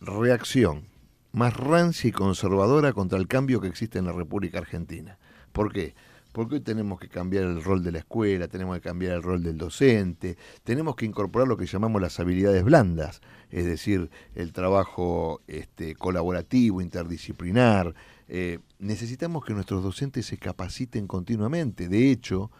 reacción 0.01 0.85
más 1.31 1.55
rancia 1.55 2.09
y 2.09 2.11
conservadora 2.11 2.93
contra 2.93 3.17
el 3.17 3.27
cambio 3.27 3.61
que 3.61 3.67
existe 3.67 3.99
en 3.99 4.05
la 4.05 4.11
República 4.11 4.59
Argentina. 4.59 5.17
¿Por 5.53 5.71
qué? 5.71 5.95
porque 6.31 6.55
hoy 6.55 6.61
tenemos 6.61 6.99
que 6.99 7.09
cambiar 7.09 7.43
el 7.43 7.63
rol 7.63 7.83
de 7.83 7.91
la 7.91 7.99
escuela, 7.99 8.47
tenemos 8.47 8.75
que 8.75 8.81
cambiar 8.81 9.13
el 9.13 9.23
rol 9.23 9.43
del 9.43 9.57
docente, 9.57 10.37
tenemos 10.63 10.95
que 10.95 11.05
incorporar 11.05 11.47
lo 11.47 11.57
que 11.57 11.65
llamamos 11.65 12.01
las 12.01 12.19
habilidades 12.19 12.63
blandas, 12.63 13.21
es 13.49 13.65
decir, 13.65 14.09
el 14.35 14.53
trabajo 14.53 15.41
este, 15.47 15.95
colaborativo, 15.95 16.81
interdisciplinar. 16.81 17.93
Eh, 18.29 18.59
necesitamos 18.81 19.45
que 19.45 19.53
nuestros 19.53 19.83
docentes 19.83 20.25
se 20.25 20.37
capaciten 20.37 21.07
continuamente. 21.07 21.87
De 21.87 22.11
hecho, 22.11 22.51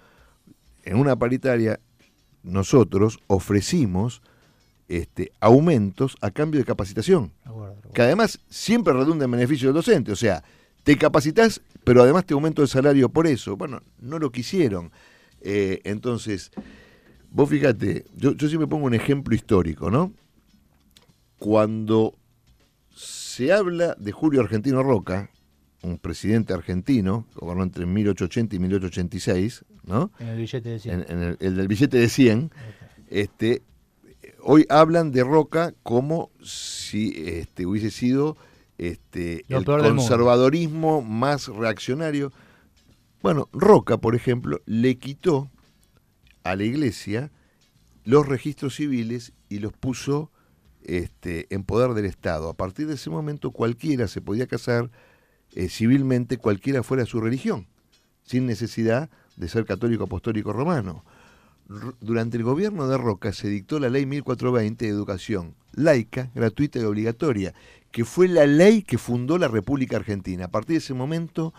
en 0.84 0.98
una 0.98 1.16
paritaria 1.18 1.80
nosotros 2.44 3.20
ofrecimos 3.28 4.22
este, 4.88 5.32
aumentos 5.40 6.16
a 6.22 6.32
cambio 6.32 6.60
de 6.60 6.66
capacitación, 6.66 7.34
que 7.94 8.02
además 8.02 8.40
siempre 8.50 8.94
redunda 8.94 9.26
en 9.26 9.32
beneficio 9.32 9.68
del 9.68 9.76
docente. 9.76 10.12
O 10.12 10.16
sea, 10.16 10.44
te 10.84 10.98
capacitas, 10.98 11.62
pero 11.84 12.02
además 12.02 12.26
te 12.26 12.34
aumento 12.34 12.62
el 12.62 12.68
salario 12.68 13.10
por 13.10 13.28
eso. 13.28 13.58
Bueno, 13.58 13.82
no 14.00 14.20
lo 14.20 14.32
quisieron. 14.32 14.92
Eh, 15.42 15.82
entonces, 15.84 16.52
vos 17.30 17.50
fíjate, 17.50 18.06
yo, 18.16 18.34
yo 18.34 18.48
siempre 18.48 18.68
pongo 18.68 18.86
un 18.86 18.94
ejemplo 18.94 19.36
histórico, 19.36 19.92
¿no? 19.92 20.14
cuando 21.42 22.14
se 22.96 23.52
habla 23.52 23.96
de 23.98 24.12
Julio 24.12 24.42
Argentino 24.42 24.84
Roca, 24.84 25.32
un 25.84 25.98
presidente 25.98 26.54
argentino, 26.54 27.26
gobernó 27.36 27.64
entre 27.64 27.86
1880 27.86 28.56
y 28.56 28.60
1886, 28.60 29.66
¿no? 29.84 30.12
En 30.20 30.28
el 30.28 30.38
billete 30.38 30.70
de 30.70 30.80
100. 30.80 31.06
En, 31.10 31.22
el, 31.24 31.38
el, 31.40 31.56
del 31.56 31.68
billete 31.68 31.98
de 31.98 32.10
100, 32.10 32.52
este, 33.10 33.64
hoy 34.44 34.66
hablan 34.70 35.12
de 35.12 35.24
Roca 35.24 35.74
como 35.84 36.32
si 36.44 37.14
este, 37.16 37.66
hubiese 37.66 37.92
sido 37.92 38.38
este, 38.78 39.46
el 39.50 39.66
conservadorismo 39.66 41.02
más 41.02 41.48
reaccionario. 41.48 42.32
Bueno, 43.22 43.50
Roca, 43.52 43.98
por 43.98 44.16
ejemplo, 44.16 44.62
le 44.66 44.98
quitó 44.98 45.52
a 46.44 46.56
la 46.56 46.64
iglesia 46.64 47.32
los 48.04 48.28
registros 48.28 48.76
civiles 48.76 49.34
y 49.50 49.60
los 49.60 49.74
puso 49.74 50.32
este, 50.84 51.46
en 51.54 51.64
poder 51.64 51.94
del 51.94 52.06
Estado. 52.06 52.50
A 52.50 52.56
partir 52.56 52.88
de 52.88 52.96
ese 52.96 53.10
momento 53.10 53.52
cualquiera 53.52 54.08
se 54.08 54.22
podía 54.22 54.48
casar 54.48 54.90
eh, 55.56 55.70
civilmente 55.70 56.38
cualquiera 56.38 56.84
fuera 56.84 57.06
su 57.06 57.20
religión, 57.20 57.68
sin 58.24 58.46
necesidad 58.46 59.10
de 59.36 59.48
ser 59.48 59.66
católico 59.66 60.06
apostólico 60.06 60.54
romano. 60.54 61.04
durante 62.02 62.36
el 62.36 62.44
gobierno 62.44 62.88
de 62.88 62.98
Roca 62.98 63.32
se 63.32 63.48
dictó 63.48 63.80
la 63.80 63.90
ley 63.90 64.06
1420 64.06 64.86
de 64.86 64.92
educación 64.92 65.56
laica, 65.74 66.30
gratuita 66.36 66.80
y 66.80 66.84
obligatoria, 66.84 67.54
que 67.92 68.04
fue 68.04 68.28
la 68.28 68.46
ley 68.46 68.84
que 68.84 68.98
fundó 68.98 69.38
la 69.38 69.48
República 69.48 69.98
Argentina. 69.98 70.46
A 70.46 70.52
partir 70.52 70.74
de 70.74 70.80
ese 70.80 70.94
momento 70.94 71.54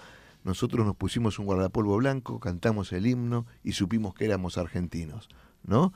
nosotros 0.44 0.84
nos 0.84 0.96
pusimos 0.96 1.38
un 1.38 1.46
guardapolvo 1.46 1.96
blanco, 1.96 2.40
cantamos 2.40 2.92
el 2.92 3.06
himno 3.06 3.46
y 3.62 3.72
supimos 3.72 4.14
que 4.14 4.24
éramos 4.24 4.58
argentinos, 4.58 5.28
¿no? 5.62 5.92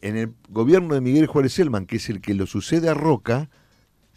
En 0.00 0.16
el 0.16 0.34
gobierno 0.48 0.94
de 0.94 1.00
Miguel 1.00 1.26
Juárez 1.26 1.54
Selman, 1.54 1.86
que 1.86 1.96
es 1.96 2.08
el 2.08 2.20
que 2.20 2.34
lo 2.34 2.46
sucede 2.46 2.88
a 2.88 2.94
Roca, 2.94 3.50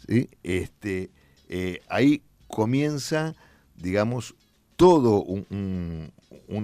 este, 0.06 1.10
eh, 1.48 1.80
ahí 1.88 2.22
comienza, 2.52 3.34
digamos, 3.76 4.34
todo 4.76 5.22
un, 5.22 6.12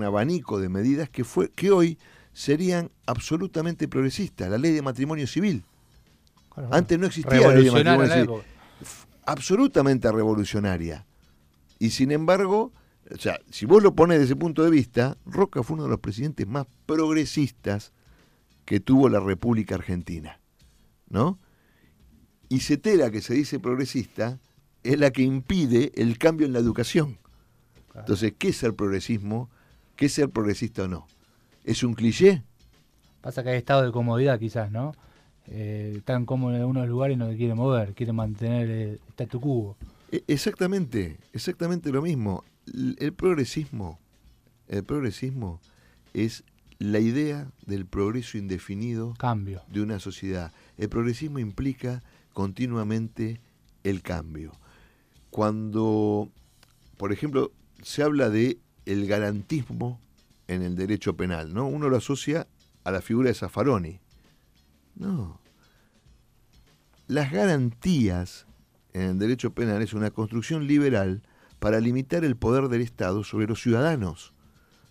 abanico 0.04 0.60
de 0.60 0.68
medidas 0.68 1.08
que, 1.08 1.24
fue, 1.24 1.50
que 1.50 1.70
hoy 1.70 1.98
serían 2.34 2.90
absolutamente 3.06 3.88
progresistas. 3.88 4.50
La 4.50 4.58
ley 4.58 4.72
de 4.72 4.82
matrimonio 4.82 5.26
civil. 5.26 5.64
Antes 6.70 6.98
no 6.98 7.06
existía 7.06 7.40
la 7.40 7.54
ley 7.54 7.64
de 7.64 7.70
matrimonio 7.70 8.12
civil. 8.12 8.30
Absolutamente 9.24 10.12
revolucionaria. 10.12 11.06
Y 11.78 11.88
sin 11.88 12.10
embargo, 12.10 12.72
o 13.10 13.16
sea, 13.16 13.40
si 13.50 13.64
vos 13.64 13.82
lo 13.82 13.94
pones 13.94 14.18
desde 14.18 14.32
ese 14.32 14.36
punto 14.36 14.62
de 14.62 14.70
vista, 14.70 15.16
Roca 15.24 15.62
fue 15.62 15.74
uno 15.74 15.84
de 15.84 15.90
los 15.90 16.00
presidentes 16.00 16.46
más 16.46 16.66
progresistas 16.84 17.92
que 18.66 18.78
tuvo 18.78 19.08
la 19.08 19.20
República 19.20 19.76
Argentina. 19.76 20.38
¿No? 21.08 21.38
Y 22.50 22.60
Cetera, 22.60 23.10
que 23.10 23.22
se 23.22 23.32
dice 23.32 23.58
progresista, 23.58 24.38
es 24.88 24.98
la 24.98 25.10
que 25.10 25.20
impide 25.22 25.92
el 25.96 26.16
cambio 26.16 26.46
en 26.46 26.54
la 26.54 26.60
educación. 26.60 27.18
Entonces, 27.94 28.32
¿qué 28.38 28.48
es 28.48 28.62
el 28.62 28.74
progresismo? 28.74 29.50
¿Qué 29.96 30.06
es 30.06 30.14
ser 30.14 30.30
progresista 30.30 30.84
o 30.84 30.88
no? 30.88 31.06
¿Es 31.62 31.82
un 31.82 31.92
cliché? 31.92 32.42
Pasa 33.20 33.42
que 33.42 33.50
hay 33.50 33.58
estado 33.58 33.84
de 33.84 33.92
comodidad 33.92 34.38
quizás, 34.38 34.70
¿no? 34.70 34.94
Eh, 35.46 35.92
están 35.98 36.24
cómodos 36.24 36.54
en 36.54 36.62
algunos 36.62 36.88
lugares 36.88 37.16
y 37.16 37.18
no 37.18 37.28
se 37.28 37.36
quieren 37.36 37.58
mover, 37.58 37.92
quieren 37.92 38.16
mantener 38.16 38.70
el 38.70 39.00
statu 39.10 39.40
quo. 39.40 39.76
E, 40.10 40.24
exactamente, 40.26 41.18
exactamente 41.34 41.92
lo 41.92 42.00
mismo. 42.00 42.44
El 42.98 43.12
progresismo, 43.12 43.98
el 44.68 44.84
progresismo 44.84 45.60
es 46.14 46.44
la 46.78 46.98
idea 46.98 47.50
del 47.66 47.84
progreso 47.84 48.38
indefinido 48.38 49.12
cambio. 49.18 49.60
de 49.68 49.82
una 49.82 49.98
sociedad. 49.98 50.50
El 50.78 50.88
progresismo 50.88 51.40
implica 51.40 52.02
continuamente 52.32 53.38
el 53.84 54.00
cambio 54.00 54.52
cuando, 55.30 56.28
por 56.96 57.12
ejemplo, 57.12 57.52
se 57.82 58.02
habla 58.02 58.30
de 58.30 58.58
el 58.86 59.06
garantismo 59.06 60.00
en 60.46 60.62
el 60.62 60.76
derecho 60.76 61.16
penal, 61.16 61.52
¿no? 61.52 61.66
Uno 61.66 61.88
lo 61.88 61.96
asocia 61.96 62.46
a 62.84 62.90
la 62.90 63.02
figura 63.02 63.28
de 63.28 63.34
Zaffaroni. 63.34 64.00
No. 64.96 65.40
Las 67.06 67.30
garantías 67.30 68.46
en 68.92 69.02
el 69.02 69.18
derecho 69.18 69.52
penal 69.52 69.82
es 69.82 69.92
una 69.92 70.10
construcción 70.10 70.66
liberal 70.66 71.22
para 71.58 71.80
limitar 71.80 72.24
el 72.24 72.36
poder 72.36 72.68
del 72.68 72.82
Estado 72.82 73.24
sobre 73.24 73.46
los 73.46 73.60
ciudadanos. 73.62 74.32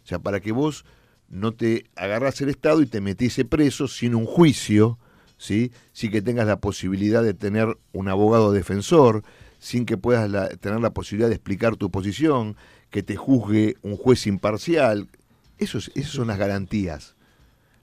O 0.04 0.08
sea, 0.08 0.20
para 0.20 0.40
que 0.40 0.52
vos 0.52 0.86
no 1.30 1.54
te 1.54 1.90
agarras 1.96 2.40
el 2.42 2.50
Estado 2.50 2.82
y 2.82 2.88
te 2.88 3.02
metiese 3.02 3.46
preso 3.46 3.88
sin 3.88 4.16
un 4.16 4.26
juicio, 4.26 4.98
¿sí? 5.38 5.72
Sí 5.92 6.10
que 6.10 6.22
tengas 6.22 6.48
la 6.48 6.60
posibilidad 6.60 7.24
de 7.24 7.34
tener 7.34 7.78
un 7.94 8.08
abogado 8.08 8.52
defensor, 8.52 9.24
sin 9.60 9.86
que 9.86 9.98
puedas 9.98 10.60
tener 10.60 10.80
la 10.80 10.94
posibilidad 10.94 11.30
de 11.30 11.36
explicar 11.36 11.76
tu 11.76 11.90
posición, 11.90 12.56
que 12.90 13.04
te 13.04 13.16
juzgue 13.16 13.76
un 13.82 13.98
juez 13.98 14.28
imparcial. 14.28 15.10
Eso 15.58 15.78
esas 15.78 16.12
son 16.12 16.28
las 16.28 16.38
garantías. 16.38 17.16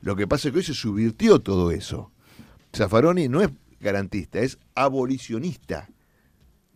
Lo 0.00 0.16
que 0.16 0.26
pasa 0.26 0.48
es 0.48 0.52
que 0.52 0.58
hoy 0.58 0.64
se 0.64 0.74
subvirtió 0.74 1.40
todo 1.40 1.70
eso. 1.70 2.10
Zaffaroni 2.74 3.28
no 3.28 3.42
es 3.42 3.50
garantista, 3.80 4.40
es 4.40 4.58
abolicionista. 4.74 5.88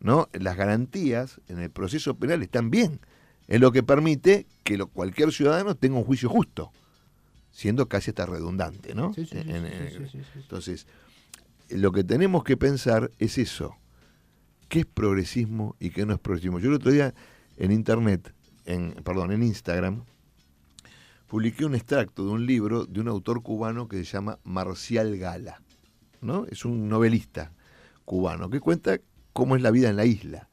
¿no? 0.00 0.28
Las 0.32 0.56
garantías 0.56 1.40
en 1.48 1.58
el 1.60 1.70
proceso 1.70 2.16
penal 2.16 2.42
están 2.42 2.70
bien. 2.70 3.00
Es 3.46 3.60
lo 3.60 3.72
que 3.72 3.82
permite 3.82 4.46
que 4.62 4.78
cualquier 4.78 5.32
ciudadano 5.32 5.74
tenga 5.74 5.96
un 5.96 6.04
juicio 6.04 6.28
justo, 6.28 6.70
siendo 7.50 7.88
casi 7.88 8.10
hasta 8.10 8.26
redundante. 8.26 8.94
¿no? 8.94 9.12
Entonces, 9.16 10.86
lo 11.70 11.92
que 11.92 12.04
tenemos 12.04 12.44
que 12.44 12.56
pensar 12.56 13.10
es 13.18 13.38
eso 13.38 13.76
qué 14.68 14.80
es 14.80 14.86
progresismo 14.86 15.76
y 15.80 15.90
qué 15.90 16.06
no 16.06 16.14
es 16.14 16.20
progresismo. 16.20 16.58
Yo 16.58 16.68
el 16.68 16.74
otro 16.74 16.92
día 16.92 17.14
en 17.56 17.72
internet, 17.72 18.32
perdón, 19.02 19.32
en 19.32 19.42
Instagram, 19.42 20.04
publiqué 21.26 21.64
un 21.64 21.74
extracto 21.74 22.24
de 22.24 22.30
un 22.30 22.46
libro 22.46 22.86
de 22.86 23.00
un 23.00 23.08
autor 23.08 23.42
cubano 23.42 23.88
que 23.88 23.96
se 23.98 24.04
llama 24.04 24.38
Marcial 24.44 25.16
Gala. 25.18 25.60
¿no? 26.20 26.46
Es 26.46 26.64
un 26.64 26.88
novelista 26.88 27.52
cubano 28.04 28.50
que 28.50 28.60
cuenta 28.60 28.98
cómo 29.32 29.56
es 29.56 29.62
la 29.62 29.70
vida 29.70 29.90
en 29.90 29.96
la 29.96 30.04
isla. 30.04 30.48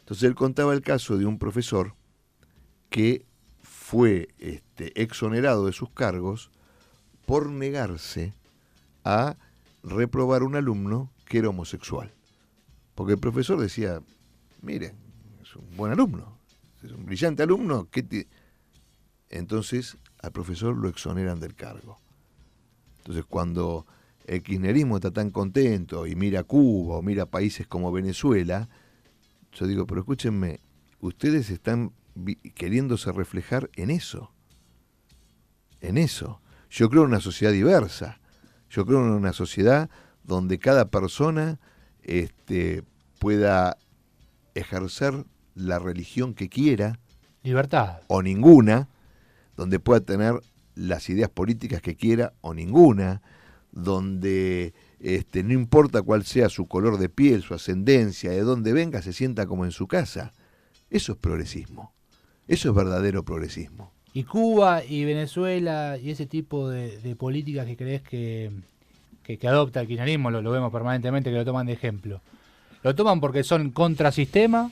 Entonces 0.00 0.24
él 0.24 0.34
contaba 0.34 0.72
el 0.72 0.82
caso 0.82 1.16
de 1.16 1.26
un 1.26 1.38
profesor 1.38 1.94
que 2.90 3.24
fue 3.62 4.28
este, 4.38 5.00
exonerado 5.00 5.66
de 5.66 5.72
sus 5.72 5.90
cargos 5.90 6.50
por 7.24 7.50
negarse 7.50 8.34
a 9.04 9.36
reprobar 9.82 10.42
un 10.42 10.56
alumno 10.56 11.10
que 11.24 11.38
era 11.38 11.48
homosexual. 11.48 12.15
Porque 12.96 13.12
el 13.12 13.20
profesor 13.20 13.60
decía, 13.60 14.02
mire, 14.62 14.94
es 15.40 15.54
un 15.54 15.76
buen 15.76 15.92
alumno, 15.92 16.36
es 16.82 16.90
un 16.90 17.06
brillante 17.06 17.44
alumno, 17.44 17.86
¿qué 17.88 18.26
entonces 19.28 19.98
al 20.22 20.32
profesor 20.32 20.76
lo 20.76 20.88
exoneran 20.88 21.40
del 21.40 21.54
cargo. 21.54 21.98
Entonces 22.98 23.24
cuando 23.24 23.86
el 24.24 24.42
kirchnerismo 24.42 24.96
está 24.96 25.12
tan 25.12 25.30
contento 25.30 26.06
y 26.06 26.16
mira 26.16 26.42
Cuba 26.42 26.96
o 26.96 27.02
mira 27.02 27.26
países 27.26 27.66
como 27.66 27.92
Venezuela, 27.92 28.68
yo 29.52 29.66
digo, 29.66 29.86
pero 29.86 30.00
escúchenme, 30.00 30.60
ustedes 31.00 31.50
están 31.50 31.92
queriéndose 32.54 33.12
reflejar 33.12 33.70
en 33.76 33.90
eso, 33.90 34.32
en 35.80 35.98
eso. 35.98 36.40
Yo 36.70 36.90
creo 36.90 37.02
en 37.02 37.10
una 37.10 37.20
sociedad 37.20 37.52
diversa, 37.52 38.20
yo 38.70 38.84
creo 38.84 39.04
en 39.04 39.12
una 39.12 39.32
sociedad 39.32 39.88
donde 40.24 40.58
cada 40.58 40.90
persona 40.90 41.60
este, 42.06 42.84
pueda 43.18 43.76
ejercer 44.54 45.24
la 45.54 45.78
religión 45.78 46.34
que 46.34 46.48
quiera. 46.48 46.98
Libertad. 47.42 48.00
O 48.06 48.22
ninguna, 48.22 48.88
donde 49.56 49.80
pueda 49.80 50.00
tener 50.00 50.34
las 50.74 51.08
ideas 51.10 51.30
políticas 51.30 51.82
que 51.82 51.96
quiera 51.96 52.32
o 52.40 52.54
ninguna, 52.54 53.22
donde 53.72 54.74
este, 55.00 55.42
no 55.42 55.52
importa 55.52 56.02
cuál 56.02 56.24
sea 56.24 56.48
su 56.48 56.66
color 56.66 56.98
de 56.98 57.08
piel, 57.08 57.42
su 57.42 57.54
ascendencia, 57.54 58.30
de 58.30 58.40
dónde 58.40 58.72
venga, 58.72 59.02
se 59.02 59.12
sienta 59.12 59.46
como 59.46 59.64
en 59.64 59.72
su 59.72 59.86
casa. 59.86 60.32
Eso 60.88 61.12
es 61.12 61.18
progresismo. 61.18 61.92
Eso 62.46 62.70
es 62.70 62.74
verdadero 62.74 63.24
progresismo. 63.24 63.92
Y 64.12 64.24
Cuba 64.24 64.84
y 64.84 65.04
Venezuela 65.04 65.98
y 65.98 66.10
ese 66.10 66.26
tipo 66.26 66.68
de 66.70 67.16
políticas 67.16 67.66
que 67.66 67.76
crees 67.76 68.02
que, 68.02 68.50
que, 69.26 69.48
adopta 69.48 69.80
el 69.80 69.88
kirchnerismo, 69.88 70.30
lo, 70.30 70.50
vemos 70.50 70.72
permanentemente 70.72 71.30
que 71.30 71.36
lo 71.36 71.44
toman 71.44 71.66
de 71.66 71.72
ejemplo. 71.72 72.20
Lo 72.82 72.94
toman 72.94 73.20
porque 73.20 73.42
son 73.42 73.70
contrasistema, 73.70 74.70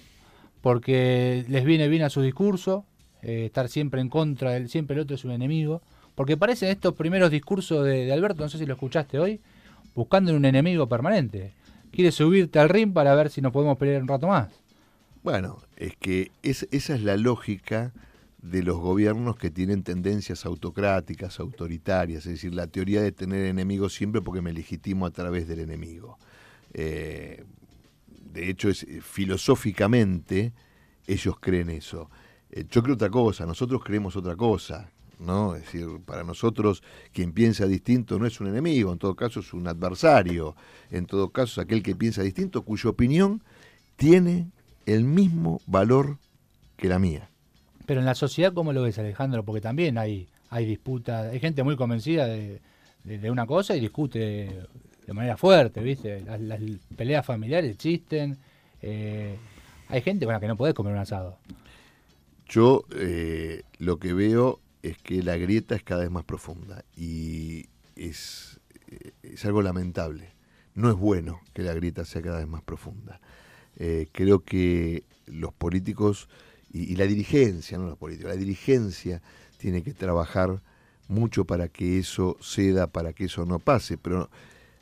porque 0.60 1.44
les 1.48 1.64
viene 1.64 1.88
bien 1.88 2.02
a 2.02 2.10
su 2.10 2.22
discurso, 2.22 2.84
eh, 3.22 3.46
estar 3.46 3.68
siempre 3.68 4.00
en 4.00 4.08
contra, 4.08 4.52
del, 4.52 4.68
siempre 4.68 4.94
el 4.94 5.00
otro 5.00 5.16
es 5.16 5.24
un 5.24 5.32
enemigo, 5.32 5.82
porque 6.14 6.36
parecen 6.36 6.68
estos 6.68 6.94
primeros 6.94 7.32
discursos 7.32 7.84
de, 7.84 8.12
Alberto, 8.12 8.44
no 8.44 8.48
sé 8.48 8.58
si 8.58 8.66
lo 8.66 8.74
escuchaste 8.74 9.18
hoy, 9.18 9.40
buscando 9.96 10.34
un 10.34 10.44
enemigo 10.44 10.88
permanente. 10.88 11.52
Quiere 11.90 12.12
subirte 12.12 12.60
al 12.60 12.68
ring 12.68 12.92
para 12.92 13.14
ver 13.14 13.30
si 13.30 13.40
nos 13.40 13.52
podemos 13.52 13.76
pelear 13.76 14.02
un 14.02 14.08
rato 14.08 14.28
más. 14.28 14.48
Bueno, 15.24 15.58
es 15.76 15.96
que 15.96 16.30
esa 16.42 16.66
es 16.70 17.02
la 17.02 17.16
lógica 17.16 17.92
de 18.44 18.62
los 18.62 18.76
gobiernos 18.76 19.37
que 19.37 19.50
tienen 19.50 19.83
tendencias 19.83 20.44
autocráticas, 20.44 21.40
autoritarias, 21.40 22.26
es 22.26 22.33
decir, 22.33 22.54
la 22.54 22.66
teoría 22.66 23.00
de 23.00 23.11
tener 23.11 23.46
enemigos 23.46 23.94
siempre 23.94 24.20
porque 24.20 24.42
me 24.42 24.52
legitimo 24.52 25.07
a 25.07 25.11
través 25.11 25.48
del 25.48 25.61
enemigo. 25.61 26.18
Eh, 26.74 27.42
de 28.07 28.50
hecho, 28.50 28.68
es, 28.68 28.87
filosóficamente 29.00 30.52
ellos 31.07 31.37
creen 31.40 31.70
eso. 31.70 32.11
yo 32.68 32.83
creo 32.83 32.96
otra 32.96 33.09
cosa, 33.09 33.46
nosotros 33.46 33.83
creemos 33.83 34.14
otra 34.14 34.37
cosa. 34.37 34.90
¿no? 35.18 35.54
Es 35.54 35.62
decir, 35.62 35.87
para 36.04 36.22
nosotros 36.22 36.83
quien 37.12 37.33
piensa 37.33 37.66
distinto 37.66 38.18
no 38.18 38.26
es 38.26 38.40
un 38.40 38.48
enemigo, 38.48 38.92
en 38.92 38.98
todo 38.98 39.14
caso 39.14 39.40
es 39.40 39.54
un 39.54 39.66
adversario, 39.68 40.54
en 40.90 41.07
todo 41.07 41.30
caso 41.30 41.62
es 41.62 41.64
aquel 41.64 41.83
que 41.83 41.94
piensa 41.94 42.20
distinto 42.20 42.62
cuya 42.62 42.90
opinión 42.90 43.42
tiene 43.96 44.50
el 44.85 45.04
mismo 45.04 45.62
valor 45.66 46.18
que 46.76 46.88
la 46.88 46.98
mía. 46.98 47.30
Pero 47.86 48.00
en 48.00 48.06
la 48.06 48.14
sociedad, 48.14 48.52
¿cómo 48.52 48.72
lo 48.72 48.82
ves, 48.82 48.98
Alejandro? 48.98 49.44
Porque 49.44 49.60
también 49.60 49.98
hay, 49.98 50.28
hay 50.50 50.66
disputas, 50.66 51.32
hay 51.32 51.40
gente 51.40 51.62
muy 51.62 51.76
convencida 51.76 52.26
de, 52.26 52.60
una 53.30 53.46
cosa 53.46 53.76
y 53.76 53.80
discute 53.80 54.66
de 55.06 55.12
manera 55.12 55.36
fuerte, 55.36 55.80
¿viste? 55.82 56.22
Las, 56.38 56.60
peleas 56.96 57.26
familiares 57.26 57.70
existen. 57.70 58.38
Eh, 58.80 59.36
hay 59.88 60.00
gente 60.00 60.24
con 60.24 60.40
que 60.40 60.48
no 60.48 60.56
podés 60.56 60.74
comer 60.74 60.94
un 60.94 60.98
asado. 60.98 61.38
Yo 62.48 62.84
eh, 62.96 63.62
lo 63.78 63.98
que 63.98 64.14
veo 64.14 64.60
es 64.82 64.96
que 64.98 65.22
la 65.22 65.36
grieta 65.36 65.74
es 65.74 65.82
cada 65.82 66.02
vez 66.02 66.10
más 66.10 66.24
profunda 66.24 66.84
y 66.96 67.66
es, 67.96 68.60
es 69.22 69.44
algo 69.44 69.62
lamentable. 69.62 70.32
No 70.74 70.90
es 70.90 70.96
bueno 70.96 71.40
que 71.52 71.62
la 71.62 71.74
grieta 71.74 72.04
sea 72.04 72.22
cada 72.22 72.38
vez 72.38 72.48
más 72.48 72.62
profunda. 72.62 73.20
Eh, 73.76 74.08
creo 74.12 74.40
que 74.40 75.04
los 75.26 75.52
políticos 75.52 76.28
y, 76.74 76.96
la 76.96 77.06
dirigencia, 77.06 77.78
no 77.78 77.87
los 77.87 77.96
políticos, 77.96 78.32
la 78.32 78.37
dirigencia 78.37 79.22
tiene 79.58 79.84
que 79.84 79.94
trabajar 79.94 80.60
mucho 81.06 81.44
para 81.44 81.68
que 81.68 82.00
eso 82.00 82.37
ceda, 82.42 82.88
para 82.88 83.12
que 83.12 83.26
eso 83.26 83.46
no 83.46 83.60
pase. 83.60 83.96
Pero 83.96 84.28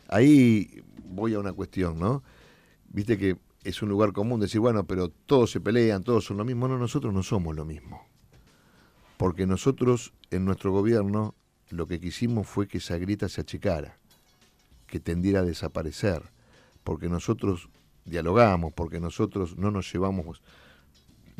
ahí 0.08 0.82
voy 1.04 1.34
a 1.34 1.38
una 1.38 1.52
cuestión, 1.52 1.98
¿no? 1.98 2.22
Viste 2.88 3.18
que 3.18 3.36
es 3.62 3.82
un 3.82 3.90
lugar 3.90 4.14
común 4.14 4.40
decir, 4.40 4.60
bueno, 4.60 4.84
pero 4.84 5.10
todos 5.10 5.50
se 5.50 5.60
pelean, 5.60 6.02
todos 6.02 6.24
son 6.24 6.38
lo 6.38 6.46
mismo. 6.46 6.66
No, 6.66 6.78
nosotros 6.78 7.12
no 7.12 7.22
somos 7.22 7.54
lo 7.54 7.66
mismo. 7.66 8.06
Porque 9.18 9.46
nosotros 9.46 10.14
en 10.30 10.46
nuestro 10.46 10.72
gobierno 10.72 11.34
lo 11.68 11.86
que 11.86 12.00
quisimos 12.00 12.46
fue 12.46 12.68
que 12.68 12.78
esa 12.78 12.96
grieta 12.96 13.28
se 13.28 13.42
achicara, 13.42 13.98
que 14.86 14.98
tendiera 14.98 15.40
a 15.40 15.44
desaparecer. 15.44 16.22
Porque 16.84 17.10
nosotros 17.10 17.68
dialogamos, 18.06 18.72
porque 18.72 18.98
nosotros 18.98 19.58
no 19.58 19.70
nos 19.70 19.92
llevamos, 19.92 20.40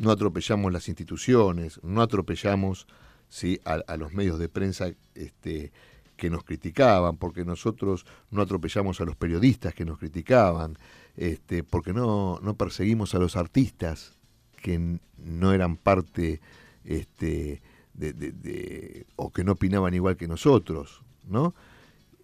no 0.03 0.11
atropellamos 0.11 0.71
las 0.71 0.87
instituciones, 0.89 1.79
no 1.83 2.01
atropellamos 2.01 2.87
¿sí? 3.29 3.59
a, 3.65 3.97
los 3.97 4.13
medios 4.13 4.37
de 4.37 4.49
prensa 4.49 4.91
este, 5.15 5.71
que 6.17 6.29
nos 6.29 6.43
criticaban, 6.43 7.17
porque 7.17 7.45
nosotros 7.45 8.05
no 8.29 8.41
atropellamos 8.41 9.01
a 9.01 9.05
los 9.05 9.15
periodistas 9.15 9.73
que 9.73 9.85
nos 9.85 9.97
criticaban, 9.97 10.77
este, 11.15 11.63
porque 11.63 11.93
no, 11.93 12.39
no 12.41 12.55
perseguimos 12.55 13.15
a 13.15 13.19
los 13.19 13.35
artistas 13.35 14.17
que 14.61 14.99
no 15.17 15.53
eran 15.53 15.77
parte 15.77 16.41
este, 16.85 17.61
de, 17.93 19.05
o 19.15 19.31
que 19.31 19.43
no 19.43 19.53
opinaban 19.53 19.93
igual 19.93 20.17
que 20.17 20.27
nosotros, 20.27 21.01
¿no? 21.27 21.53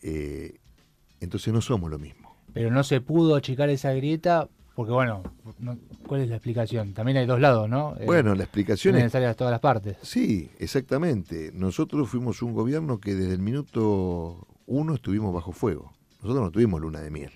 Eh, 0.01 0.57
entonces 1.19 1.53
no 1.53 1.61
somos 1.61 1.91
lo 1.91 1.99
mismo 1.99 2.29
pero 2.53 2.71
no 2.71 2.83
se 2.83 3.01
pudo 3.01 3.35
achicar 3.35 3.69
esa 3.69 3.93
grieta 3.93 4.49
porque 4.79 4.93
bueno, 4.93 5.23
¿cuál 6.07 6.21
es 6.21 6.29
la 6.29 6.37
explicación? 6.37 6.93
También 6.93 7.17
hay 7.17 7.25
dos 7.25 7.41
lados, 7.41 7.69
¿no? 7.69 7.97
Eh, 7.99 8.05
bueno, 8.05 8.33
la 8.33 8.43
explicación 8.43 8.95
es 8.95 9.01
necesaria 9.01 9.33
todas 9.33 9.51
las 9.51 9.59
partes. 9.59 9.97
Sí, 10.03 10.49
exactamente. 10.57 11.51
Nosotros 11.53 12.07
fuimos 12.07 12.41
un 12.41 12.53
gobierno 12.53 12.97
que 12.97 13.13
desde 13.13 13.33
el 13.33 13.41
minuto 13.41 14.47
uno 14.67 14.95
estuvimos 14.95 15.33
bajo 15.33 15.51
fuego. 15.51 15.91
Nosotros 16.21 16.45
no 16.45 16.51
tuvimos 16.51 16.79
luna 16.79 17.01
de 17.01 17.11
miel. 17.11 17.31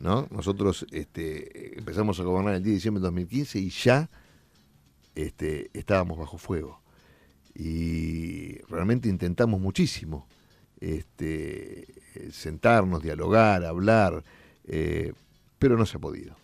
¿No? 0.00 0.28
Nosotros 0.30 0.84
este, 0.90 1.78
empezamos 1.78 2.20
a 2.20 2.24
gobernar 2.24 2.56
el 2.56 2.62
10 2.62 2.72
de 2.72 2.74
diciembre 2.74 3.00
de 3.00 3.06
2015 3.06 3.58
y 3.60 3.70
ya 3.70 4.10
este, 5.14 5.70
estábamos 5.72 6.18
bajo 6.18 6.36
fuego. 6.36 6.82
Y 7.54 8.58
realmente 8.68 9.08
intentamos 9.08 9.62
muchísimo. 9.62 10.28
Este, 10.78 11.86
sentarnos, 12.32 13.02
dialogar, 13.02 13.64
hablar, 13.64 14.22
eh, 14.66 15.14
pero 15.58 15.76
no 15.76 15.86
se 15.86 15.96
ha 15.96 16.00
podido. 16.00 16.36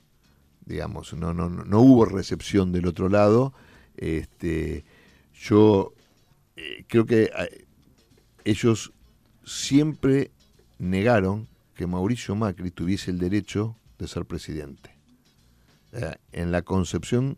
Digamos, 0.64 1.14
no, 1.14 1.34
no, 1.34 1.48
no 1.48 1.80
hubo 1.80 2.04
recepción 2.04 2.72
del 2.72 2.86
otro 2.86 3.08
lado. 3.08 3.52
Este, 3.96 4.84
yo 5.34 5.92
eh, 6.56 6.84
creo 6.86 7.06
que 7.06 7.30
ellos 8.44 8.92
siempre 9.44 10.30
negaron 10.78 11.48
que 11.74 11.86
Mauricio 11.86 12.34
Macri 12.34 12.70
tuviese 12.70 13.10
el 13.10 13.18
derecho 13.18 13.76
de 13.98 14.08
ser 14.08 14.24
presidente. 14.24 14.96
en 16.32 16.52
la 16.52 16.62
concepción 16.62 17.36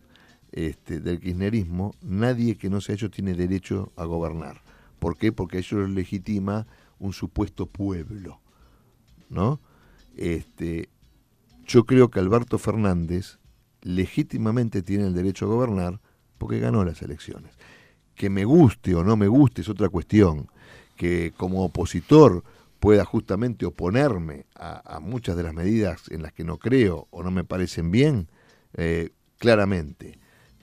este, 0.52 1.00
del 1.00 1.18
kirchnerismo, 1.20 1.94
nadie 2.02 2.56
que 2.56 2.68
no 2.68 2.80
sea 2.80 2.94
ellos 2.94 3.10
tiene 3.10 3.34
derecho 3.34 3.92
a 3.96 4.04
gobernar. 4.04 4.60
¿Por 4.98 5.16
qué? 5.16 5.32
Porque 5.32 5.58
ellos 5.58 5.88
legitima 5.88 6.66
un 6.98 7.12
supuesto 7.12 7.66
pueblo, 7.66 8.40
¿no? 9.30 9.60
Este, 10.16 10.90
yo 11.66 11.84
creo 11.84 12.10
que 12.10 12.20
Alberto 12.20 12.58
Fernández 12.58 13.38
legítimamente 13.82 14.82
tiene 14.82 15.06
el 15.06 15.14
derecho 15.14 15.46
a 15.46 15.48
gobernar 15.48 16.00
porque 16.38 16.58
ganó 16.58 16.84
las 16.84 17.02
elecciones. 17.02 17.52
Que 18.14 18.30
me 18.30 18.44
guste 18.44 18.94
o 18.94 19.04
no 19.04 19.16
me 19.16 19.28
guste 19.28 19.62
es 19.62 19.68
otra 19.68 19.88
cuestión. 19.88 20.48
Que 20.96 21.32
como 21.36 21.64
opositor 21.64 22.44
pueda 22.78 23.04
justamente 23.04 23.64
oponerme 23.64 24.46
a, 24.56 24.98
muchas 25.00 25.36
de 25.36 25.44
las 25.44 25.54
medidas 25.54 26.10
en 26.10 26.22
las 26.22 26.32
que 26.32 26.44
no 26.44 26.58
creo 26.58 27.06
o 27.10 27.22
no 27.22 27.30
me 27.30 27.44
parecen 27.44 27.90
bien, 27.90 28.28
eh, 28.74 29.10
claramente. 29.38 30.18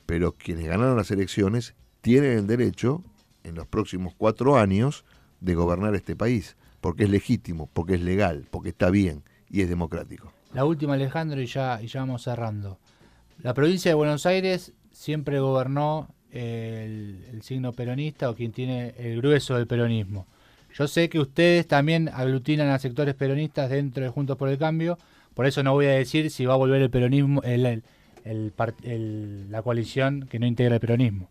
Pero 0.05 0.33
quienes 0.33 0.65
ganaron 0.65 0.97
las 0.97 1.11
elecciones 1.11 1.75
tienen 2.01 2.37
el 2.37 2.47
derecho, 2.47 3.03
en 3.43 3.55
los 3.55 3.67
próximos 3.67 4.13
cuatro 4.17 4.57
años, 4.57 5.05
de 5.39 5.55
gobernar 5.55 5.95
este 5.95 6.15
país, 6.15 6.57
porque 6.81 7.05
es 7.05 7.09
legítimo, 7.09 7.69
porque 7.71 7.95
es 7.95 8.01
legal, 8.01 8.47
porque 8.51 8.69
está 8.69 8.89
bien 8.89 9.23
y 9.49 9.61
es 9.61 9.69
democrático. 9.69 10.33
La 10.53 10.65
última, 10.65 10.95
Alejandro, 10.95 11.41
y 11.41 11.45
ya, 11.45 11.79
y 11.81 11.87
ya 11.87 12.01
vamos 12.01 12.23
cerrando. 12.23 12.79
La 13.41 13.53
provincia 13.53 13.91
de 13.91 13.95
Buenos 13.95 14.25
Aires 14.25 14.73
siempre 14.91 15.39
gobernó 15.39 16.09
el, 16.31 17.39
signo 17.41 17.71
peronista 17.73 18.29
o 18.29 18.35
quien 18.35 18.51
tiene 18.51 18.93
el 18.97 19.17
grueso 19.17 19.55
del 19.55 19.67
peronismo. 19.67 20.27
Yo 20.73 20.87
sé 20.87 21.09
que 21.09 21.19
ustedes 21.19 21.67
también 21.67 22.09
aglutinan 22.09 22.69
a 22.69 22.79
sectores 22.79 23.15
peronistas 23.15 23.69
dentro 23.69 24.03
de 24.03 24.09
Juntos 24.09 24.37
por 24.37 24.49
el 24.49 24.57
Cambio, 24.57 24.97
por 25.33 25.45
eso 25.45 25.63
no 25.63 25.73
voy 25.73 25.85
a 25.85 25.91
decir 25.91 26.29
si 26.29 26.45
va 26.45 26.53
a 26.53 26.57
volver 26.57 26.81
el 26.81 26.89
peronismo, 26.89 27.41
el, 27.43 27.83
la 29.49 29.61
coalición 29.61 30.27
que 30.29 30.39
no 30.39 30.45
integra 30.45 30.75
el 30.75 30.81
peronismo. 30.81 31.29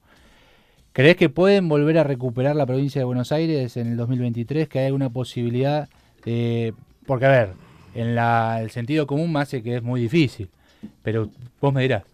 ¿Crees 0.92 1.16
que 1.16 1.28
pueden 1.28 1.68
volver 1.68 1.98
a 1.98 2.04
recuperar 2.04 2.57
la 2.57 2.66
provincia 2.66 3.00
de 3.00 3.04
Buenos 3.04 3.31
Aires 3.31 3.76
en 3.76 3.88
el 3.88 3.96
2023? 3.96 4.68
¿Que 4.68 4.81
hay 4.81 4.87
alguna 4.87 5.11
posibilidad? 5.11 5.88
De... 6.24 6.74
Porque, 7.07 7.26
a 7.26 7.28
ver, 7.28 7.52
en 7.94 8.18
el 8.18 8.70
sentido 8.70 9.07
común 9.07 9.33
me 9.33 9.40
hace 9.40 9.62
que 9.62 9.77
es 9.77 9.83
muy 9.83 10.01
difícil, 10.01 10.48
pero 11.03 11.31
vos 11.61 11.72
me 11.72 11.83
dirás. 11.83 12.05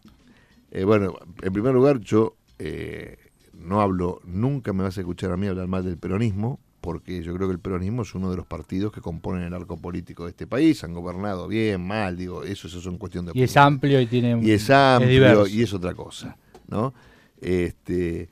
Eh, 0.71 0.85
bueno, 0.85 1.15
en 1.43 1.53
primer 1.53 1.75
lugar, 1.75 2.01
yo 2.01 2.37
eh, 2.59 3.17
no 3.53 3.81
hablo, 3.81 4.21
nunca 4.25 4.73
me 4.73 4.83
vas 4.83 4.97
a 4.99 5.01
escuchar 5.01 5.31
a 5.33 5.37
mí 5.37 5.47
hablar 5.47 5.69
mal 5.69 5.85
del 5.85 5.99
peronismo, 5.99 6.59
porque 6.81 7.23
yo 7.23 7.35
creo 7.35 7.49
que 7.49 7.55
el 7.55 7.61
peronismo 7.61 8.03
es 8.03 8.15
uno 8.15 8.31
de 8.31 8.37
los 8.37 8.47
partidos 8.47 8.93
que 8.93 9.01
componen 9.01 9.45
el 9.45 9.55
arco 9.55 9.77
político 9.77 10.25
de 10.25 10.31
este 10.31 10.47
país, 10.47 10.85
han 10.85 10.93
gobernado 10.93 11.49
bien, 11.49 11.87
mal, 11.87 12.17
digo, 12.17 12.43
eso, 12.43 12.69
eso 12.69 12.79
es 12.79 12.87
una 12.87 12.99
cuestión 12.99 13.25
de... 13.25 13.33
Y 13.35 13.43
es 13.43 13.57
amplio 13.57 14.01
y 14.01 14.07
tiene... 14.07 14.39
Y 14.45 14.51
es 14.51 14.69
amplio 14.69 15.47
y 15.47 15.63
es 15.63 15.73
otra 15.73 15.95
cosa, 15.95 16.37
¿no? 16.69 16.93
Este, 17.41 18.29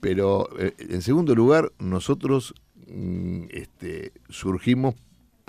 pero 0.00 0.48
eh, 0.58 0.74
en 0.78 1.02
segundo 1.02 1.34
lugar, 1.34 1.72
nosotros 1.78 2.54
mm, 2.86 3.44
este, 3.50 4.12
surgimos 4.28 4.94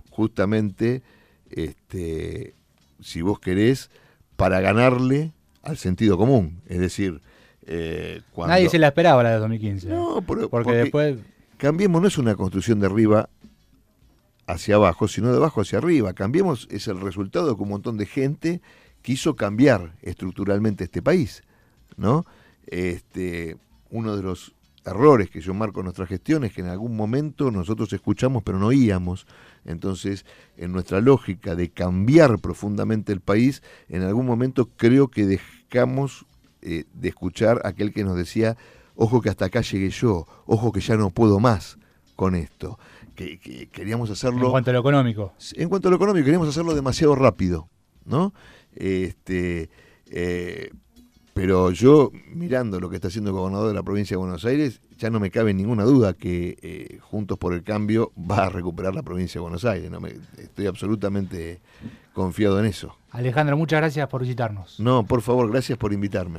justamente, 0.09 1.03
este, 1.51 2.53
si 3.01 3.21
vos 3.21 3.39
querés, 3.39 3.89
para 4.35 4.61
ganarle 4.61 5.33
al 5.63 5.77
sentido 5.77 6.17
común. 6.17 6.61
Es 6.67 6.79
decir, 6.79 7.21
eh, 7.65 8.21
cuando... 8.31 8.53
Nadie 8.53 8.69
se 8.69 8.79
la 8.79 8.87
esperaba 8.87 9.23
la 9.23 9.31
de 9.31 9.39
2015. 9.39 9.87
No, 9.89 10.21
porque, 10.21 10.71
después... 10.71 11.19
Cambiemos 11.57 12.01
no 12.01 12.07
es 12.07 12.17
una 12.17 12.35
construcción 12.35 12.79
de 12.79 12.85
arriba 12.85 13.29
hacia 14.47 14.75
abajo, 14.75 15.07
sino 15.07 15.29
de 15.31 15.37
abajo 15.37 15.61
hacia 15.61 15.77
arriba. 15.77 16.13
Cambiemos 16.13 16.67
es 16.71 16.87
el 16.87 17.01
resultado 17.01 17.49
de 17.49 17.55
que 17.55 17.61
un 17.61 17.69
montón 17.69 17.97
de 17.97 18.05
gente 18.05 18.61
quiso 19.01 19.35
cambiar 19.35 19.93
estructuralmente 20.01 20.85
este 20.85 21.01
país, 21.01 21.43
¿no? 21.97 22.25
Este, 22.65 23.57
uno 23.89 24.15
de 24.15 24.23
los 24.23 24.53
errores 24.85 25.29
que 25.29 25.41
yo 25.41 25.53
marco 25.53 25.81
en 25.81 25.85
nuestra 25.85 26.07
gestión 26.07 26.43
es 26.45 26.53
que 26.53 26.61
en 26.61 26.67
algún 26.67 26.95
momento 26.95 27.51
nosotros 27.51 27.91
escuchamos 27.93 28.41
pero 28.43 28.57
no 28.57 28.67
oíamos. 28.67 29.27
Entonces, 29.69 30.25
en 30.57 30.71
nuestra 30.71 30.99
lógica 30.99 31.55
de 31.55 31.69
cambiar 31.69 32.39
profundamente 32.39 33.13
el 33.13 33.21
país, 33.21 33.61
en 33.87 34.01
algún 34.01 34.25
momento 34.25 34.69
creo 34.75 35.09
que 35.09 35.25
dejamos 35.25 36.25
eh, 36.61 36.85
de 36.93 37.09
escuchar 37.09 37.61
aquel 37.63 37.93
que 37.93 38.03
nos 38.03 38.17
decía, 38.17 38.57
ojo 38.95 39.21
que 39.21 39.29
hasta 39.29 39.45
acá 39.45 39.61
llegué 39.61 39.91
yo, 39.91 40.25
ojo 40.47 40.71
que 40.71 40.81
ya 40.81 40.97
no 40.97 41.11
puedo 41.11 41.39
más 41.39 41.77
con 42.15 42.33
esto. 42.33 42.79
Que, 43.13 43.37
que 43.37 43.67
queríamos 43.67 44.09
hacerlo. 44.09 44.45
En 44.45 44.51
cuanto 44.51 44.71
a 44.71 44.73
lo 44.73 44.79
económico. 44.79 45.33
En 45.53 45.69
cuanto 45.69 45.87
a 45.87 45.91
lo 45.91 45.97
económico, 45.97 46.25
queríamos 46.25 46.49
hacerlo 46.49 46.73
demasiado 46.73 47.13
rápido, 47.15 47.69
¿no? 48.05 48.33
Este, 48.73 49.69
eh, 50.07 50.71
pero 51.33 51.71
yo, 51.71 52.11
mirando 52.33 52.79
lo 52.79 52.89
que 52.89 52.95
está 52.95 53.07
haciendo 53.07 53.29
el 53.29 53.37
gobernador 53.37 53.69
de 53.69 53.73
la 53.73 53.83
provincia 53.83 54.15
de 54.15 54.19
Buenos 54.19 54.45
Aires, 54.45 54.81
ya 54.97 55.09
no 55.09 55.19
me 55.19 55.31
cabe 55.31 55.53
ninguna 55.53 55.83
duda 55.83 56.13
que 56.13 56.57
eh, 56.61 56.99
Juntos 57.01 57.37
por 57.37 57.53
el 57.53 57.63
Cambio 57.63 58.11
va 58.19 58.45
a 58.45 58.49
recuperar 58.49 58.93
la 58.93 59.03
provincia 59.03 59.39
de 59.39 59.43
Buenos 59.43 59.65
Aires. 59.65 59.89
¿no? 59.89 59.99
Me, 59.99 60.13
estoy 60.37 60.67
absolutamente 60.67 61.61
confiado 62.13 62.59
en 62.59 62.65
eso. 62.65 62.95
Alejandro, 63.11 63.57
muchas 63.57 63.79
gracias 63.79 64.07
por 64.07 64.21
visitarnos. 64.21 64.79
No, 64.79 65.05
por 65.05 65.21
favor, 65.21 65.49
gracias 65.49 65.77
por 65.77 65.93
invitarme. 65.93 66.37